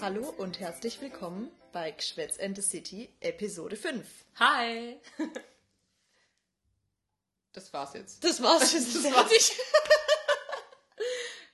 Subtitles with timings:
[0.00, 4.06] Hallo und herzlich willkommen bei Geschwätz and the City Episode 5.
[4.38, 4.96] Hi!
[7.52, 8.22] Das war's jetzt.
[8.22, 8.94] Das war's jetzt.
[8.94, 9.28] Das war's.
[9.28, 9.58] fertig.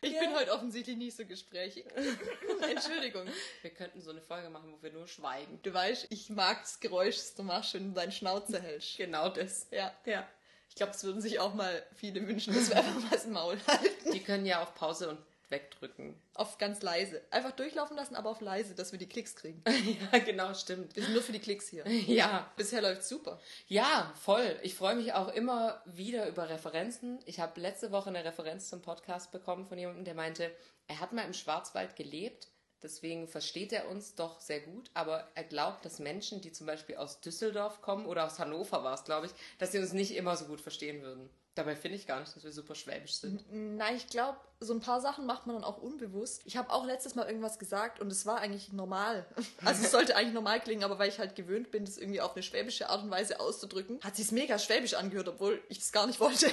[0.02, 0.20] Ich Ja.
[0.20, 1.86] bin heute offensichtlich nicht so gesprächig.
[2.70, 3.26] Entschuldigung.
[3.62, 5.58] Wir könnten so eine Folge machen, wo wir nur schweigen.
[5.62, 8.98] Du weißt, ich mag das Geräusch, das du machst, wenn du deinen Schnauze hältst.
[8.98, 9.68] Genau das.
[9.70, 9.90] Ja.
[10.04, 10.28] Ja.
[10.68, 13.58] Ich glaube, es würden sich auch mal viele wünschen, dass wir einfach mal das Maul
[13.66, 14.12] halten.
[14.12, 16.20] Die können ja auf Pause und wegdrücken.
[16.34, 17.22] Auf ganz leise.
[17.30, 19.62] Einfach durchlaufen lassen, aber auf leise, dass wir die Klicks kriegen.
[20.12, 20.96] ja, genau, stimmt.
[20.96, 21.84] Wir sind nur für die Klicks hier.
[22.06, 22.50] Ja.
[22.56, 23.40] Bisher läuft super.
[23.66, 24.58] Ja, voll.
[24.62, 27.18] Ich freue mich auch immer wieder über Referenzen.
[27.26, 30.50] Ich habe letzte Woche eine Referenz zum Podcast bekommen von jemandem, der meinte,
[30.86, 32.48] er hat mal im Schwarzwald gelebt.
[32.82, 36.96] Deswegen versteht er uns doch sehr gut, aber er glaubt, dass Menschen, die zum Beispiel
[36.96, 40.36] aus Düsseldorf kommen oder aus Hannover war es, glaube ich, dass sie uns nicht immer
[40.36, 41.30] so gut verstehen würden.
[41.56, 43.42] Dabei finde ich gar nicht, dass wir super schwäbisch sind.
[43.50, 46.42] Nein, ich glaube, so ein paar Sachen macht man dann auch unbewusst.
[46.44, 49.26] Ich habe auch letztes Mal irgendwas gesagt und es war eigentlich normal.
[49.64, 52.34] Also es sollte eigentlich normal klingen, aber weil ich halt gewöhnt bin, das irgendwie auf
[52.34, 56.06] eine schwäbische Art und Weise auszudrücken, hat sich's mega schwäbisch angehört, obwohl ich das gar
[56.06, 56.50] nicht wollte.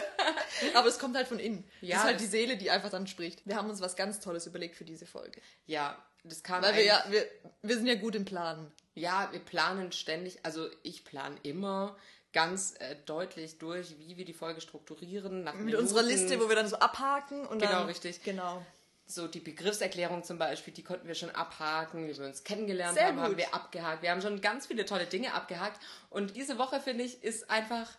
[0.74, 1.68] aber es kommt halt von innen.
[1.82, 3.46] Ja, das ist halt die Seele, die einfach dann spricht.
[3.46, 5.42] Wir haben uns was ganz Tolles überlegt für diese Folge.
[5.66, 7.26] Ja, das kam Weil wir ja, wir,
[7.60, 8.72] wir sind ja gut im Planen.
[8.94, 11.96] Ja, wir planen ständig, also ich plane immer
[12.32, 15.42] ganz äh, deutlich durch, wie wir die Folge strukturieren.
[15.44, 15.82] Nach Mit Minuten.
[15.82, 17.86] unserer Liste, wo wir dann so abhaken und Genau, dann...
[17.86, 18.22] richtig.
[18.22, 18.64] Genau.
[19.06, 23.08] So die Begriffserklärung zum Beispiel, die konnten wir schon abhaken, wie wir uns kennengelernt Sehr
[23.08, 23.38] haben, haben gut.
[23.38, 24.02] wir abgehakt.
[24.02, 25.80] Wir haben schon ganz viele tolle Dinge abgehakt.
[26.10, 27.90] Und diese Woche, finde ich, ist einfach,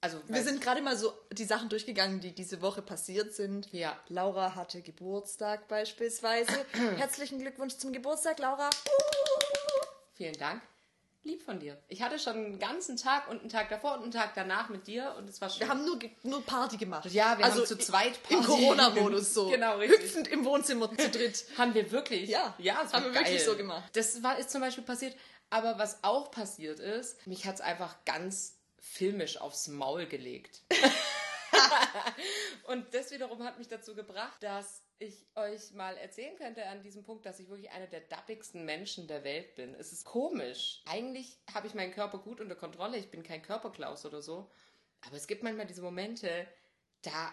[0.00, 3.72] also Wir sind gerade mal so die Sachen durchgegangen, die diese Woche passiert sind.
[3.72, 3.96] Ja.
[4.08, 6.52] Laura hatte Geburtstag beispielsweise.
[6.96, 8.70] Herzlichen Glückwunsch zum Geburtstag, Laura.
[10.14, 10.60] vielen Dank.
[11.22, 11.76] Lieb von dir.
[11.88, 14.86] Ich hatte schon einen ganzen Tag und einen Tag davor und einen Tag danach mit
[14.86, 15.60] dir und es war schön.
[15.60, 17.04] Wir haben nur, nur Party gemacht.
[17.10, 18.46] Ja, wir also haben zu zweit Im Party.
[18.46, 19.48] Corona-Modus so.
[19.50, 20.00] Genau, richtig.
[20.00, 21.44] Hüpfend im Wohnzimmer zu dritt.
[21.58, 22.30] Haben wir wirklich?
[22.30, 23.44] Ja, ja, das haben wir wirklich geil.
[23.44, 23.84] so gemacht.
[23.92, 25.14] Das war, ist zum Beispiel passiert.
[25.50, 30.62] Aber was auch passiert ist, mich hat es einfach ganz filmisch aufs Maul gelegt.
[32.66, 37.02] Und das wiederum hat mich dazu gebracht, dass ich euch mal erzählen könnte an diesem
[37.04, 39.74] Punkt, dass ich wirklich einer der dappigsten Menschen der Welt bin.
[39.74, 40.82] Es ist komisch.
[40.86, 42.98] Eigentlich habe ich meinen Körper gut unter Kontrolle.
[42.98, 44.50] Ich bin kein Körperklaus oder so.
[45.06, 46.46] Aber es gibt manchmal diese Momente,
[47.02, 47.32] da,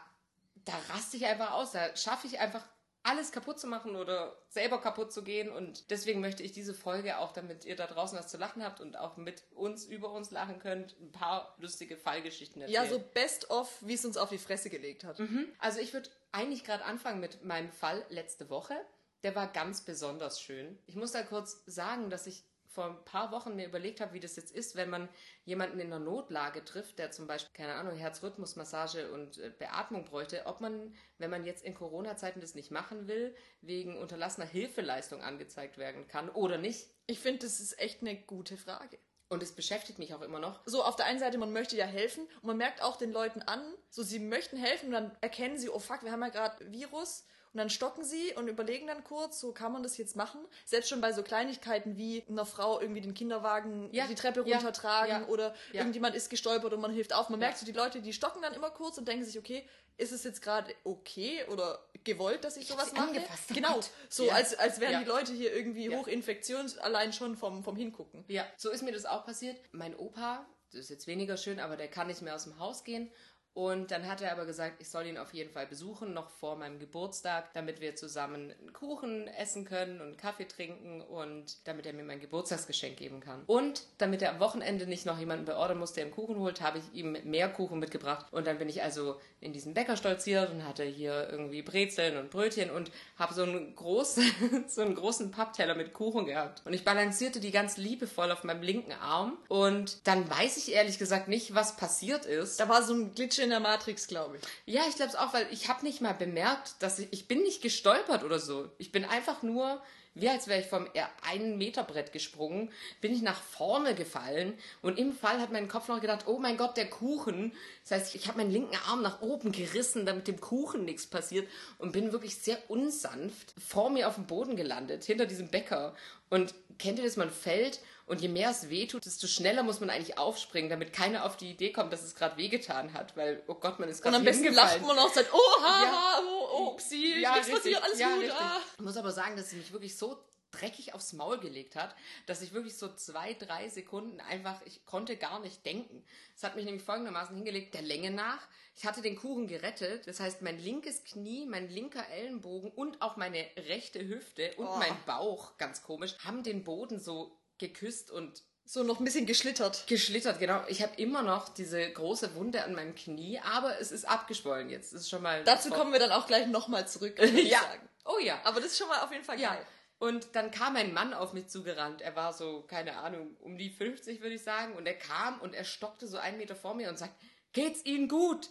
[0.63, 1.73] da raste ich einfach aus.
[1.73, 2.65] Da schaffe ich einfach
[3.07, 5.49] alles kaputt zu machen oder selber kaputt zu gehen.
[5.49, 8.81] Und deswegen möchte ich diese Folge auch, damit ihr da draußen was zu lachen habt
[8.81, 12.83] und auch mit uns über uns lachen könnt, ein paar lustige Fallgeschichten erzählen.
[12.83, 15.21] Ja, so best of, wie es uns auf die Fresse gelegt hat.
[15.59, 18.75] Also ich würde eigentlich gerade anfangen mit meinem Fall letzte Woche.
[19.23, 20.77] Der war ganz besonders schön.
[20.85, 22.43] Ich muss da kurz sagen, dass ich
[22.77, 25.09] vor ein paar Wochen mir überlegt habe, wie das jetzt ist, wenn man
[25.45, 30.45] jemanden in einer Notlage trifft, der zum Beispiel, keine Ahnung, Herzrhythmusmassage und äh, Beatmung bräuchte,
[30.45, 35.79] ob man, wenn man jetzt in Corona-Zeiten das nicht machen will, wegen unterlassener Hilfeleistung angezeigt
[35.79, 36.85] werden kann oder nicht.
[37.07, 38.99] Ich finde, das ist echt eine gute Frage.
[39.27, 40.61] Und es beschäftigt mich auch immer noch.
[40.67, 43.41] so auf der einen Seite, man möchte ja helfen und man merkt auch den Leuten
[43.41, 43.59] an,
[43.89, 47.25] so sie möchten helfen und dann erkennen sie, oh fuck, wir haben ja gerade Virus
[47.53, 50.39] und dann stocken sie und überlegen dann kurz, so kann man das jetzt machen.
[50.65, 54.57] Selbst schon bei so Kleinigkeiten wie einer Frau irgendwie den Kinderwagen Ja, die Treppe ja,
[54.57, 57.29] runtertragen ja, oder irgendjemand ist gestolpert und man hilft auf.
[57.29, 60.11] Man merkt so, die Leute, die stocken dann immer kurz und denken sich, okay, ist
[60.11, 63.07] es jetzt gerade okay oder gewollt, dass ich, hab sowas mache?
[63.07, 63.89] angefasst, oh Genau, Gott.
[64.09, 64.33] so Ja.
[64.35, 64.99] als, als wären Ja.
[64.99, 65.97] die Leute hier irgendwie Ja.
[65.97, 68.23] hochinfektions, allein schon vom, vom Hingucken.
[68.27, 69.57] Ja, so ist mir das auch passiert.
[69.71, 72.83] Mein Opa, das ist jetzt weniger schön, aber der kann nicht mehr aus dem Haus
[72.83, 73.11] gehen.
[73.57, 76.57] Und dann hat er aber gesagt, ich soll ihn auf jeden Fall besuchen, noch vor
[76.57, 81.93] meinem Geburtstag, damit wir zusammen einen Kuchen essen können und Kaffee trinken und damit er
[81.93, 83.41] mir mein Geburtstagsgeschenk geben kann.
[83.47, 86.77] Und damit er am Wochenende nicht noch jemanden beordern muss, der ihm Kuchen holt, habe
[86.77, 88.27] ich ihm mehr Kuchen mitgebracht.
[88.29, 92.29] Und dann bin ich also in diesen Bäcker stolziert und hatte hier irgendwie Brezeln und
[92.29, 94.23] Brötchen und habe so einen großen,
[94.67, 96.61] so einen großen Pappteller mit Kuchen gehabt.
[96.63, 99.35] Und ich balancierte die ganz liebevoll auf meinem linken Arm.
[99.47, 102.59] Und dann weiß ich ehrlich gesagt nicht, was passiert ist.
[102.59, 104.43] Da war so ein Glitch in der Matrix, glaube ich.
[104.73, 107.41] Ja, ich glaube es auch, weil ich habe nicht mal bemerkt, dass ich, ich bin
[107.41, 108.69] nicht gestolpert oder so.
[108.77, 109.81] Ich bin einfach nur,
[110.21, 112.71] wie als wäre ich vom eher einen Meter Brett gesprungen,
[113.01, 116.57] bin ich nach vorne gefallen und im Fall hat mein Kopf noch gedacht, oh mein
[116.57, 117.53] Gott, der Kuchen.
[117.83, 121.47] Das heißt, ich habe meinen linken Arm nach oben gerissen, damit dem Kuchen nichts passiert
[121.77, 125.95] und bin wirklich sehr unsanft vor mir auf dem Boden gelandet, hinter diesem Bäcker.
[126.29, 129.89] Und kennt ihr das, man fällt und je mehr es wehtut, desto schneller muss man
[129.89, 133.53] eigentlich aufspringen, damit keiner auf die Idee kommt, dass es gerade wehgetan hat, weil, oh
[133.55, 135.91] Gott, man ist Und gerade am besten lacht man auch und sagt, oh, ha, Ja.
[135.91, 138.23] ha, oh, oh, upsie, Ja, nichts passiert, alles ja, gut.
[138.23, 138.39] richtig.
[138.39, 138.61] Ah.
[138.77, 140.17] Ich muss aber sagen, dass es mich wirklich so
[140.51, 141.93] dreckig aufs Maul gelegt hat,
[142.25, 146.03] dass ich wirklich so zwei, drei Sekunden einfach, ich konnte gar nicht denken.
[146.35, 148.47] Es hat mich nämlich folgendermaßen hingelegt, der Länge nach.
[148.75, 153.17] Ich hatte den Kuchen gerettet, das heißt, mein linkes Knie, mein linker Ellenbogen und auch
[153.17, 154.75] meine rechte Hüfte und Oh.
[154.77, 159.87] mein Bauch, ganz komisch, haben den Boden so geküsst und So noch ein bisschen geschlittert.
[159.87, 160.61] geschlittert, genau.
[160.67, 164.93] Ich habe immer noch diese große Wunde an meinem Knie, aber es ist abgeschwollen jetzt.
[164.93, 165.41] Das ist schon mal.
[165.45, 167.59] Dazu kommen wir dann auch gleich nochmal zurück, ja.
[167.61, 167.87] sagen.
[168.03, 168.37] Oh ja.
[168.43, 169.55] Aber das ist schon mal auf jeden Fall Ja.
[169.55, 169.65] geil.
[169.99, 172.01] Und dann kam ein Mann auf mich zugerannt.
[172.01, 174.73] Er war so, keine Ahnung, um die 50, würde ich sagen.
[174.75, 177.13] Und er kam und er stockte so einen Meter vor mir und sagt,
[177.53, 178.49] geht's Ihnen gut?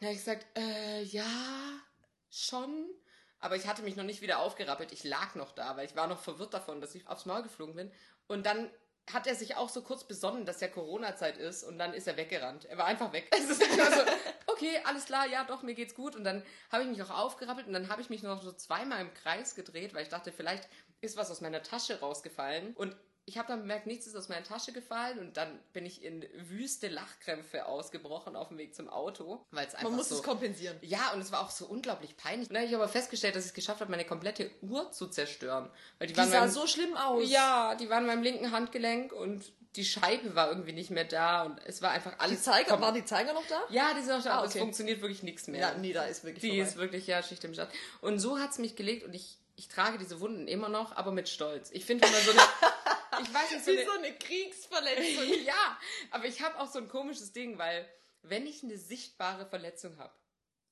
[0.00, 1.26] Da habe ich gesagt, äh, ja,
[2.30, 2.86] schon.
[3.40, 4.90] Aber ich hatte mich noch nicht wieder aufgerappelt.
[4.92, 7.74] Ich lag noch da, weil ich war noch verwirrt davon, dass ich aufs Maul geflogen
[7.74, 7.92] bin.
[8.26, 8.70] Und dann
[9.12, 12.16] hat er sich auch so kurz besonnen, dass ja Corona-Zeit ist und dann ist er
[12.16, 12.64] weggerannt.
[12.66, 13.30] Er war einfach weg.
[13.36, 14.02] Es ist einfach so,
[14.46, 16.16] okay, alles klar, ja doch, mir geht's gut.
[16.16, 19.00] Und dann habe ich mich auch aufgerappelt und dann habe ich mich noch so zweimal
[19.00, 20.68] im Kreis gedreht, weil ich dachte, vielleicht
[21.00, 22.74] ist was aus meiner Tasche rausgefallen.
[22.74, 22.96] Und
[23.30, 26.24] ich habe dann bemerkt, nichts ist aus meiner Tasche gefallen und dann bin ich in
[26.34, 30.22] wüste Lachkrämpfe ausgebrochen auf dem Weg zum Auto, weil es einfach Man muss so es
[30.22, 30.76] kompensieren.
[30.82, 32.48] ja, und es war auch so unglaublich peinlich.
[32.48, 35.06] Und dann habe ich aber festgestellt, dass ich es geschafft habe, meine komplette Uhr zu
[35.06, 35.70] zerstören.
[35.98, 37.30] Weil die, Die waren sah beim- so schlimm aus.
[37.30, 41.42] ja, die waren in meinem linken Handgelenk und die Scheibe war irgendwie nicht mehr da
[41.44, 42.42] und es war einfach Die alles.
[42.42, 43.60] Zeiger, kom- waren die Zeiger noch da?
[43.70, 44.58] ja, die sind auch da, Ah, aber es okay.
[44.58, 45.60] funktioniert wirklich nichts mehr.
[45.60, 46.62] Ja, nee, da ist wirklich die vorbei.
[46.68, 47.72] ist wirklich, ja, Schicht im Schatten.
[48.00, 51.12] Und so hat es mich gelegt und ich, ich trage diese Wunden immer noch, aber
[51.12, 51.70] mit Stolz.
[51.72, 52.40] Ich finde immer so eine.
[53.22, 53.86] ich weiß nicht, so Wie eine.
[53.86, 55.44] so eine Kriegsverletzung.
[55.44, 55.78] ja,
[56.10, 57.88] aber ich habe auch so ein komisches Ding, weil
[58.22, 60.14] wenn ich eine sichtbare Verletzung habe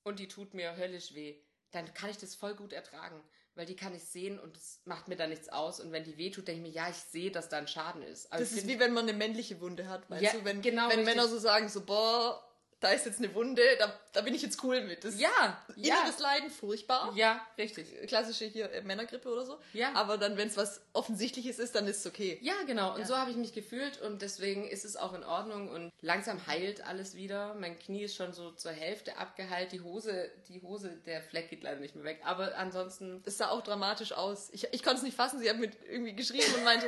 [0.05, 1.41] und die tut mir höllisch weh,
[1.71, 3.23] dann kann ich das voll gut ertragen,
[3.55, 5.81] weil die kann ich sehen und es macht mir da nichts aus.
[5.81, 8.03] Und wenn die weh tut, denke ich mir, ja, ich sehe, dass da ein Schaden
[8.03, 8.31] ist.
[8.33, 10.45] Aber Das ist wie wenn man eine männliche Wunde hat, weißt Ja, du?
[10.45, 11.05] Wenn, genau, wenn.
[11.05, 12.43] Männer so sagen, so, boah,
[12.81, 15.05] da ist jetzt eine Wunde, da, da bin ich jetzt cool mit.
[15.05, 15.29] Das ja,
[15.77, 17.13] ja, inneres Leiden, furchtbar.
[17.17, 17.89] ja, richtig.
[18.07, 19.59] Klassische hier äh, Männergrippe oder so.
[19.73, 19.93] Ja.
[19.95, 22.39] Aber dann, wenn es was Offensichtliches ist, dann ist es okay.
[22.41, 22.95] Ja, genau.
[22.95, 26.47] Und so habe ich mich gefühlt und deswegen ist es auch in Ordnung und langsam
[26.47, 27.55] heilt alles wieder.
[27.55, 29.73] Mein Knie ist schon so zur Hälfte abgeheilt.
[29.73, 32.21] Die Hose, die Hose, der Fleck geht leider nicht mehr weg.
[32.25, 34.51] Aber ansonsten Das sah auch dramatisch aus.
[34.53, 35.41] Ich, ich konnte es nicht fassen.
[35.41, 36.87] Sie hat mir irgendwie geschrieben und meinte,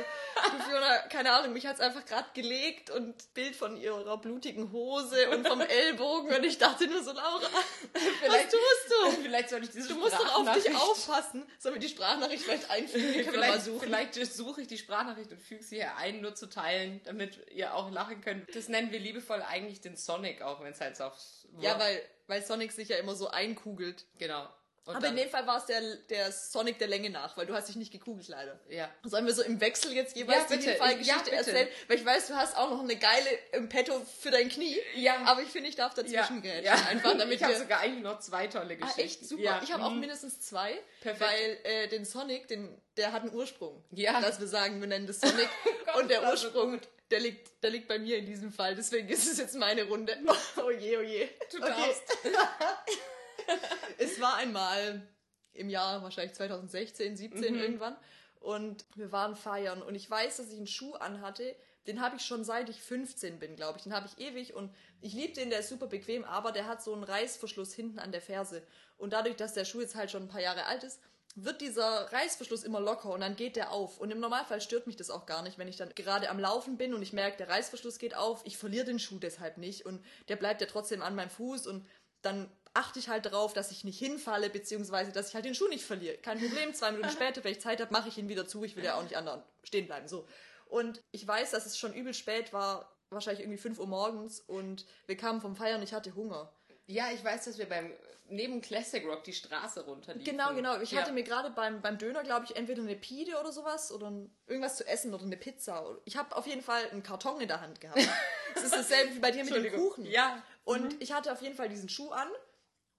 [0.51, 4.71] du Fiona, keine Ahnung, mich hat es einfach gerade gelegt und Bild von ihrer blutigen
[4.71, 7.41] Hose und vom Ellbogen und ich dachte nur so, Laura,
[8.27, 9.11] was tust du?
[9.23, 11.45] Vielleicht soll ich diese Du musst doch auf dich aufpassen.
[11.59, 13.25] Sollen wir die Sprachnachricht vielleicht einfügen?
[13.25, 13.79] Können wir mal Vielleicht, suchen.
[13.81, 17.73] vielleicht suche ich die Sprachnachricht und füge sie hier ein, nur zu teilen, damit ihr
[17.75, 18.55] auch lachen könnt.
[18.55, 22.01] Das nennen wir liebevoll eigentlich den Sonic, auch wenn es halt so aufs Ja, weil,
[22.27, 24.05] weil Sonic sich ja immer so einkugelt.
[24.17, 24.47] Genau.
[24.85, 25.79] Und Aber in dem Fall war es der,
[26.09, 28.59] der Sonic der Länge nach, weil du hast dich nicht gekugelt leider.
[28.67, 28.89] Ja.
[29.03, 30.75] Sollen wir so im Wechsel jetzt jeweils Ja, bitte.
[30.75, 31.51] Fallgeschichte Ja, bitte.
[31.51, 31.67] erzählen?
[31.87, 34.75] Weil ich weiß, du hast auch noch eine geile im Petto für dein Knie.
[34.95, 35.17] Ja.
[35.25, 36.63] Aber ich finde, ich darf Ja, dazwischen grätschen.
[36.65, 36.73] ja.
[36.89, 39.01] Einfach damit ich habe sogar eigentlich noch zwei tolle Ah, Geschichten.
[39.01, 39.43] echt super.
[39.43, 39.61] Ja.
[39.63, 39.99] Ich habe auch mhm.
[39.99, 41.21] mindestens zwei, Perfekt.
[41.31, 43.83] weil äh, den Sonic, den, der hat einen Ursprung.
[43.91, 44.19] Ja.
[44.19, 45.47] Dass wir sagen, wir nennen das Sonic.
[45.85, 46.81] Gott, und der Ursprung,
[47.11, 48.73] der liegt, der liegt bei mir in diesem Fall.
[48.75, 50.17] Deswegen ist es jetzt meine Runde.
[50.57, 51.27] Oh je, oh je.
[51.51, 51.67] Du Okay.
[51.69, 52.17] darfst.
[53.97, 55.07] Es war einmal
[55.53, 57.59] im Jahr wahrscheinlich 2016, 17 Mhm.
[57.59, 57.95] irgendwann.
[58.39, 59.81] Und wir waren feiern.
[59.81, 61.55] Und ich weiß, dass ich einen Schuh anhatte.
[61.87, 63.83] Den habe ich schon seit ich 15 bin, glaube ich.
[63.83, 64.53] Den habe ich ewig.
[64.55, 67.99] Und ich liebe den, der ist super bequem, aber der hat so einen Reißverschluss hinten
[67.99, 68.63] an der Ferse.
[68.97, 70.99] Und dadurch, dass der Schuh jetzt halt schon ein paar Jahre alt ist,
[71.35, 73.99] wird dieser Reißverschluss immer locker und dann geht der auf.
[73.99, 76.77] Und im Normalfall stört mich das auch gar nicht, wenn ich dann gerade am Laufen
[76.77, 78.41] bin und ich merke, der Reißverschluss geht auf.
[78.45, 81.87] Ich verliere den Schuh deshalb nicht und der bleibt ja trotzdem an meinem Fuß und
[82.21, 85.67] dann achte ich halt darauf, dass ich nicht hinfalle, beziehungsweise dass ich halt den Schuh
[85.67, 86.17] nicht verliere.
[86.17, 88.63] Kein Problem, zwei Minuten später, wenn ich Zeit habe, mache ich ihn wieder zu.
[88.63, 90.07] Ich will ja auch nicht anderen stehen bleiben.
[90.07, 90.27] So.
[90.67, 94.85] Und ich weiß, dass es schon übel spät war, wahrscheinlich irgendwie 5 Uhr morgens und
[95.05, 96.51] wir kamen vom Feiern, ich hatte Hunger.
[96.87, 97.91] Ja, ich weiß, dass wir beim
[98.31, 100.23] neben Classic Rock die Straße runterliefen.
[100.23, 100.79] Genau, genau.
[100.79, 101.01] Ich ja.
[101.01, 104.33] hatte mir gerade beim, beim Döner, glaube ich, entweder eine Pide oder sowas oder ein,
[104.47, 105.97] irgendwas zu essen oder eine Pizza.
[106.05, 107.99] Ich habe auf jeden Fall einen Karton in der Hand gehabt.
[108.53, 109.73] Es ist dasselbe wie bei dir mit dem.
[109.73, 110.05] Kuchen.
[110.05, 110.43] Ja.
[110.65, 112.27] Und ich hatte auf jeden Fall diesen Schuh an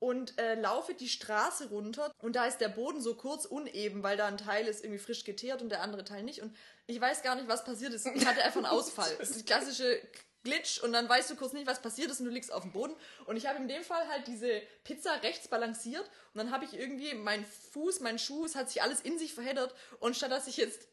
[0.03, 4.17] und äh, laufe die Straße runter und da ist der Boden so kurz uneben, weil
[4.17, 6.43] da ein Teil ist irgendwie frisch geteert und der andere Teil nicht.
[6.43, 6.57] Und
[6.89, 8.05] ich weiß gar nicht, was passiert ist.
[8.07, 9.15] Ich hatte einfach einen Ausfall.
[9.21, 10.03] Das ist die klassische
[10.43, 12.73] Glitch und dann weißt du kurz nicht, was passiert ist und du liegst auf dem
[12.73, 12.97] Boden.
[13.27, 16.75] Und ich habe in dem Fall halt diese Pizza rechts balanciert und dann habe ich
[16.75, 20.49] irgendwie mein Fuß, mein Schuh, es hat sich alles in sich verheddert und statt dass
[20.49, 20.89] ich jetzt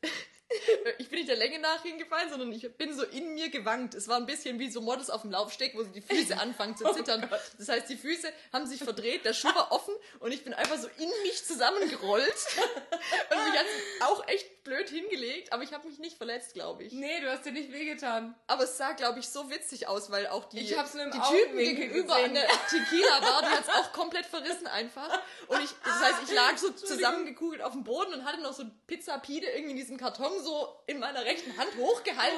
[0.97, 3.93] ich bin nicht der Länge nach hingefallen, sondern ich bin so in mir gewankt.
[3.93, 6.91] Es war ein bisschen wie so Models auf dem Laufsteg, wo die Füße anfangen zu
[6.93, 7.27] zittern.
[7.31, 10.53] Oh das heißt, die Füße haben sich verdreht, der Schuh war offen und ich bin
[10.53, 12.27] einfach so in mich zusammengerollt.
[13.31, 13.65] und mich hat
[14.01, 16.93] auch echt blöd hingelegt, aber ich habe mich nicht verletzt, glaube ich.
[16.93, 18.35] Nee, du hast dir nicht wehgetan.
[18.47, 22.25] Aber es sah, glaube ich, so witzig aus, weil auch die, die Typen gegenüber gesehen.
[22.25, 25.21] an der Tequila-Bar, die hat's auch komplett verrissen einfach.
[25.47, 28.63] Und ich, das heißt, ich lag so zusammengekugelt auf dem Boden und hatte noch so
[28.87, 32.37] Pizza Pide irgendwie in diesem Karton so in meiner rechten Hand hochgehalten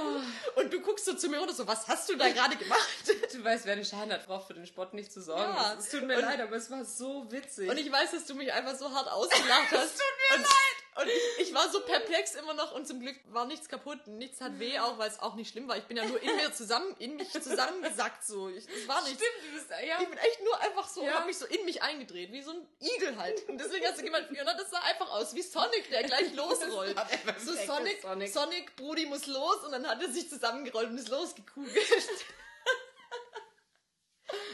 [0.56, 0.60] oh.
[0.60, 2.88] und du guckst so zu mir und so, was hast du da gerade gemacht?
[3.32, 5.42] Du weißt, wer den Schaden hat, braucht für den Sport nicht zu sorgen.
[5.42, 5.76] Ja.
[5.78, 7.70] Es tut mir und, leid, aber es war so witzig.
[7.70, 9.86] Und ich weiß, dass du mich einfach so hart ausgelacht hast.
[9.86, 10.81] es tut mir und, leid!
[10.94, 14.08] Und ich, ich war so perplex immer noch und zum Glück war nichts kaputt.
[14.08, 15.78] Nichts hat weh, auch weil es auch nicht schlimm war.
[15.78, 18.50] Ich bin ja nur in mir zusammen, in mich zusammengesackt so.
[18.50, 19.24] Ich, das war nichts.
[19.24, 20.02] Stimmt, du bist, ja.
[20.02, 21.14] Ich bin echt nur einfach so, ja.
[21.14, 23.48] hab mich so in mich eingedreht, wie so ein Igel halt.
[23.48, 26.98] Und deswegen hast du gemeint, Fiona, das sah einfach aus wie Sonic, der gleich losrollt.
[27.40, 31.10] so Sonic, Sonic, Sonic, Brudi muss los und dann hat er sich zusammengerollt und ist
[31.10, 31.76] losgekugelt.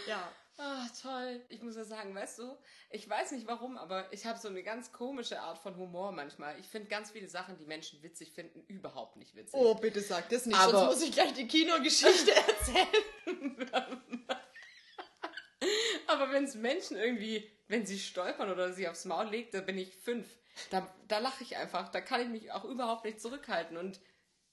[0.06, 0.32] ja.
[0.60, 1.46] Ah, toll.
[1.50, 2.58] Ich muss ja sagen, weißt du,
[2.90, 6.60] ich weiß nicht warum, aber ich habe so eine ganz komische Art von Humor manchmal.
[6.60, 9.54] Ich finde ganz viele Sachen, die Menschen witzig finden, überhaupt nicht witzig.
[9.54, 12.88] Oh, bitte sag das nicht, aber sonst muss ich gleich die Kinogeschichte erzählen.
[16.08, 19.78] aber wenn es Menschen irgendwie, wenn sie stolpern oder sie aufs Maul legt, da bin
[19.78, 20.28] ich fünf.
[20.72, 21.90] Da, da lache ich einfach.
[21.90, 23.78] Da kann ich mich auch überhaupt nicht zurückhalten.
[23.78, 24.00] Und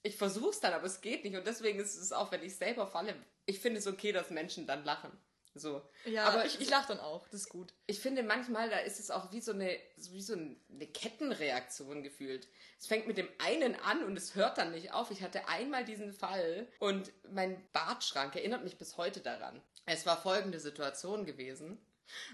[0.02, 1.34] ich versuche es dann, aber es geht nicht.
[1.34, 4.66] Und deswegen ist es auch, wenn ich selber falle, ich finde es okay, dass Menschen
[4.66, 5.10] dann lachen.
[5.54, 5.82] So.
[6.04, 7.72] Ja, aber ich, ich lache dann auch, das ist gut.
[7.86, 9.78] Ich finde manchmal, da ist es auch wie so eine,
[10.10, 12.48] wie so eine Kettenreaktion gefühlt.
[12.78, 15.12] Es fängt mit dem einen an und es hört dann nicht auf.
[15.12, 19.62] Ich hatte einmal diesen Fall und mein Bartschrank erinnert mich bis heute daran.
[19.86, 21.78] Es war folgende Situation gewesen.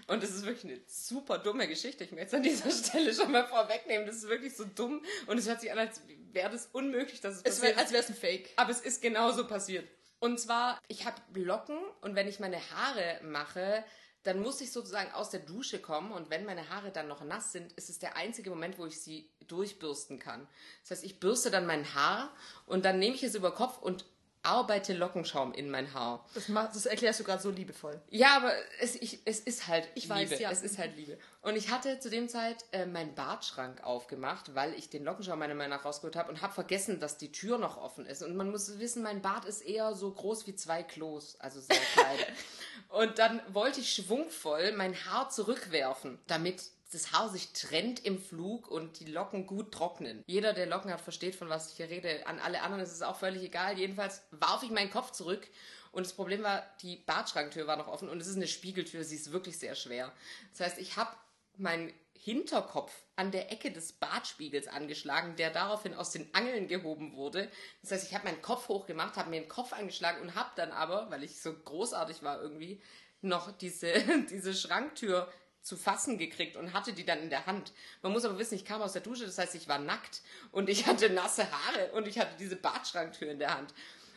[0.07, 2.03] Und es ist wirklich eine super dumme Geschichte.
[2.03, 4.05] Ich möchte es an dieser Stelle schon mal vorwegnehmen.
[4.05, 6.01] Das ist wirklich so dumm und es hört sich an, als
[6.33, 7.63] wäre das unmöglich, dass es passiert.
[7.63, 8.49] Es wär, als wäre es ein Fake.
[8.55, 9.87] Aber es ist genauso passiert.
[10.21, 13.83] Und zwar, ich habe Locken und wenn ich meine Haare mache,
[14.21, 17.51] dann muss ich sozusagen aus der Dusche kommen und wenn meine Haare dann noch nass
[17.51, 20.47] sind, ist es der einzige Moment, wo ich sie durchbürsten kann.
[20.83, 22.29] Das heißt, ich bürste dann mein Haar
[22.67, 24.05] und dann nehme ich es über Kopf und
[24.43, 26.25] arbeite Lockenschaum in mein Haar.
[26.33, 28.01] Das, mach, das erklärst du gerade so liebevoll.
[28.09, 30.15] Ja, aber es, ich, es ist halt ich Liebe.
[30.15, 30.51] Weiß, ja.
[30.51, 31.17] Es ist halt Liebe.
[31.41, 35.53] Und ich hatte zu dem Zeit äh, meinen Bartschrank aufgemacht, weil ich den Lockenschaum meiner
[35.53, 38.23] Meinung nach rausgeholt habe und habe vergessen, dass die Tür noch offen ist.
[38.23, 41.77] Und man muss wissen, mein Bart ist eher so groß wie zwei Klos, also sehr
[41.93, 42.17] klein.
[42.89, 48.69] und dann wollte ich schwungvoll mein Haar zurückwerfen, damit das Haar sich trennt im Flug
[48.69, 50.23] und die Locken gut trocknen.
[50.27, 52.27] Jeder, der Locken hat, versteht, von was ich hier rede.
[52.27, 53.77] An alle anderen ist es auch völlig egal.
[53.77, 55.47] Jedenfalls warf ich meinen Kopf zurück
[55.91, 59.15] und das Problem war, die Badschranktür war noch offen und es ist eine Spiegeltür, sie
[59.15, 60.11] ist wirklich sehr schwer.
[60.51, 61.11] Das heißt, ich habe
[61.57, 67.49] meinen Hinterkopf an der Ecke des Badspiegels angeschlagen, der daraufhin aus den Angeln gehoben wurde.
[67.81, 70.71] Das heißt, ich habe meinen Kopf hochgemacht, habe mir den Kopf angeschlagen und habe dann
[70.71, 72.81] aber, weil ich so großartig war irgendwie,
[73.21, 73.93] noch diese,
[74.29, 75.31] diese Schranktür
[75.61, 77.73] zu fassen gekriegt und hatte die dann in der Hand.
[78.01, 80.69] Man muss aber wissen, ich kam aus der Dusche, das heißt, ich war nackt und
[80.69, 83.73] ich hatte nasse Haare und ich hatte diese Badschranktür in der Hand.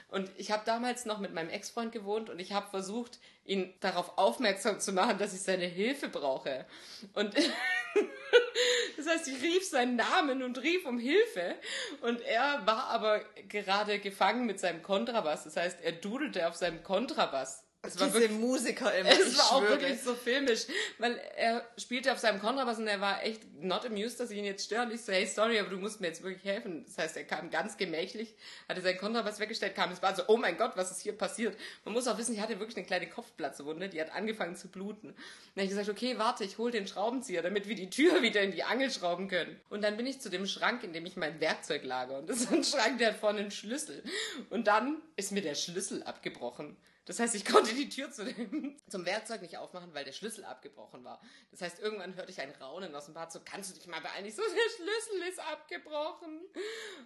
[0.08, 4.16] Und ich habe damals noch mit meinem Ex-Freund gewohnt und ich habe versucht, ihn darauf
[4.16, 6.66] aufmerksam zu machen, dass ich seine Hilfe brauche.
[7.14, 7.34] Und
[8.96, 11.56] das heißt, ich rief seinen Namen und rief um Hilfe.
[12.00, 15.44] Und er war aber gerade gefangen mit seinem Kontrabass.
[15.44, 19.10] Das heißt, er dudelte auf seinem Kontrabass es war Diese wirklich, Musiker immer.
[19.12, 19.74] Es war schwöre.
[19.74, 20.66] auch wirklich so filmisch,
[20.98, 24.44] weil er spielte auf seinem Kontrabass und er war echt not amused, dass ich ihn
[24.44, 24.82] jetzt störe.
[24.84, 26.84] Und ich so, hey, sorry, aber du musst mir jetzt wirklich helfen.
[26.86, 28.34] Das heißt, er kam ganz gemächlich,
[28.68, 31.56] hatte seinen Kontrabass weggestellt, kam, es war so, oh mein Gott, was ist hier passiert?
[31.84, 35.10] Man muss auch wissen, ich hatte wirklich eine kleine Kopfplatzwunde, die hat angefangen zu bluten.
[35.10, 35.16] Und
[35.54, 38.42] dann habe ich gesagt, okay, warte, ich hole den Schraubenzieher, damit wir die Tür wieder
[38.42, 39.60] in die Angel schrauben können.
[39.70, 42.18] Und dann bin ich zu dem Schrank, in dem ich mein Werkzeug lager.
[42.18, 44.02] Und das ist ein Schrank, der hat vorne einen Schlüssel.
[44.50, 46.76] Und dann ist mir der Schlüssel abgebrochen.
[47.06, 50.44] Das heißt, ich konnte die Tür zu dem, zum Werkzeug nicht aufmachen, weil der Schlüssel
[50.44, 51.20] abgebrochen war.
[51.50, 54.00] Das heißt, irgendwann hörte ich ein Raunen aus dem Bad, so kannst du dich mal
[54.00, 54.24] beeilen.
[54.24, 56.40] Ich so, der Schlüssel ist abgebrochen.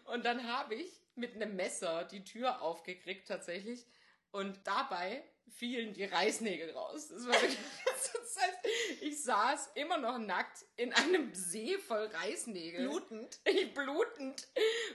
[0.05, 3.87] Und dann habe ich mit einem Messer die Tür aufgekriegt tatsächlich.
[4.31, 7.09] Und dabei fielen die Reißnägel raus.
[7.09, 8.59] Das war wirklich, das heißt,
[9.01, 12.89] ich saß immer noch nackt in einem See voll Reißnägel.
[12.89, 13.39] Blutend.
[13.45, 14.47] Ich blutend.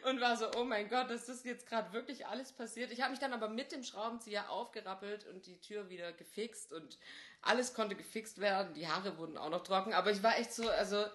[0.04, 2.92] Und war so, oh mein Gott, dass das jetzt gerade wirklich alles passiert.
[2.92, 6.98] Ich habe mich dann aber mit dem Schraubenzieher aufgerappelt und die Tür wieder gefixt und
[7.42, 8.74] alles konnte gefixt werden.
[8.74, 9.94] Die Haare wurden auch noch trocken.
[9.94, 11.06] Aber ich war echt so, also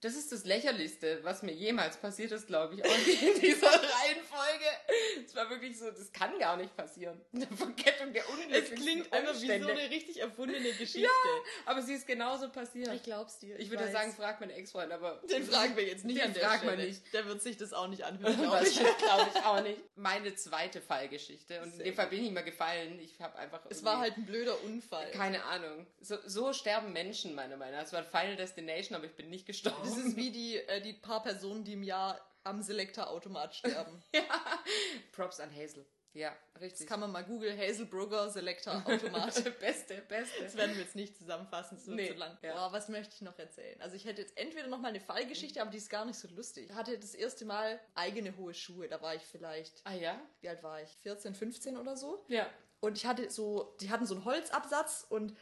[0.00, 4.64] Das ist das Lächerlichste, was mir jemals passiert ist, glaube ich, auch in dieser Reihenfolge.
[5.26, 7.20] Es war wirklich so, das kann gar nicht passieren.
[7.34, 11.00] Eine Verkettung der Es unglücklichsten klingt einfach wie so eine richtig erfundene Geschichte.
[11.00, 11.10] Ja,
[11.66, 12.92] aber sie ist genauso passiert.
[12.94, 13.58] Ich glaub's dir.
[13.58, 13.92] Ich würde weiß.
[13.92, 15.20] sagen, frag meinen Ex-Freund, aber...
[15.28, 17.02] Den fragen wir jetzt nicht Den an der fragt man nicht.
[17.12, 18.78] Der wird sich das auch nicht anhören, glaub Das ich.
[18.78, 19.80] glaube ich auch nicht.
[19.96, 21.58] Meine zweite Fallgeschichte.
[21.60, 23.00] Und in Sehr dem Fall bin ich mal gefallen.
[23.00, 23.60] Ich habe einfach.
[23.68, 25.10] Es war halt ein blöder Unfall.
[25.10, 25.86] Keine Ahnung.
[26.00, 27.84] So, so sterben Menschen, meiner Meinung nach.
[27.84, 29.87] Es war Final Destination, aber ich bin nicht gestorben.
[29.96, 34.02] Das ist wie die, äh, die paar Personen, die im Jahr am Selector-Automat sterben.
[35.12, 35.84] Props an Hazel.
[36.14, 36.86] Ja, Das richtig.
[36.86, 37.56] kann man mal googeln.
[37.56, 39.34] Hazelbrugger Selector-Automat.
[39.60, 40.42] beste, beste.
[40.42, 42.36] Das werden wir jetzt nicht zusammenfassen, wird Nee, zu lang.
[42.42, 42.54] ja.
[42.54, 43.80] Boah, was möchte ich noch erzählen?
[43.80, 46.26] Also ich hätte jetzt entweder noch mal eine Fallgeschichte, aber die ist gar nicht so
[46.28, 46.70] lustig.
[46.70, 48.88] Ich hatte das erste Mal eigene hohe Schuhe.
[48.88, 50.18] Da war ich vielleicht, Ah ja?
[50.40, 50.90] wie alt war ich?
[51.02, 52.24] 14, 15 oder so.
[52.28, 52.48] Ja.
[52.80, 55.36] Und ich hatte so, die hatten so einen Holzabsatz und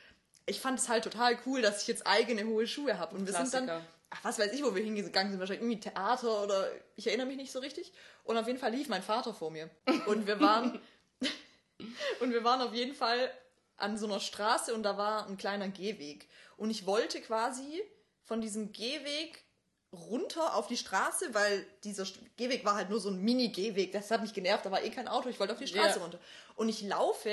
[0.47, 3.15] ich fand es halt total cool, dass ich jetzt eigene hohe Schuhe habe.
[3.17, 3.87] Und wir sind dann, Klassiker.
[4.11, 7.37] Ach, was weiß ich, wo wir hingegangen sind, wahrscheinlich irgendwie Theater oder ich erinnere mich
[7.37, 7.93] nicht so richtig.
[8.25, 9.71] Und auf jeden Fall lief mein Vater vor mir.
[10.07, 10.81] Und wir waren,
[12.21, 13.31] und wir waren auf jeden Fall
[13.77, 16.29] an so einer Straße und da war ein kleiner Gehweg.
[16.57, 17.83] Und ich wollte quasi
[18.23, 19.45] von diesem Gehweg
[19.93, 23.93] runter auf die Straße, weil dieser Gehweg war halt nur so ein Mini-Gehweg.
[23.93, 26.03] Das hat mich genervt, da war eh kein Auto, ich wollte auf die Straße Ja.
[26.03, 26.19] runter.
[26.55, 27.31] Und ich laufe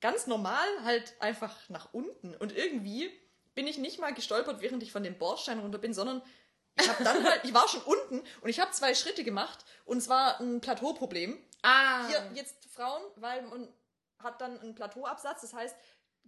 [0.00, 2.34] ganz normal halt einfach nach unten.
[2.34, 3.10] Und irgendwie
[3.54, 6.22] bin ich nicht mal gestolpert, während ich von dem Bordstein runter bin, sondern
[6.80, 9.98] ich habe dann halt, ich war schon unten und ich habe zwei Schritte gemacht und
[9.98, 11.38] es war ein Plateauproblem.
[11.62, 12.08] Ah.
[12.08, 13.72] Hier jetzt Frauen, weil man
[14.18, 15.76] hat dann einen Plateauabsatz, das heißt,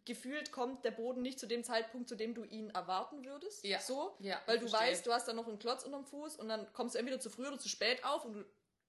[0.05, 3.65] gefühlt kommt der Boden nicht zu dem Zeitpunkt, zu dem du ihn erwarten würdest.
[3.65, 3.81] Ja.
[3.81, 4.93] So, Ja, weil du verstehe.
[4.93, 7.29] weißt, du hast dann noch einen Klotz unterm Fuß und dann kommst du entweder zu
[7.29, 8.45] früh oder zu spät auf und du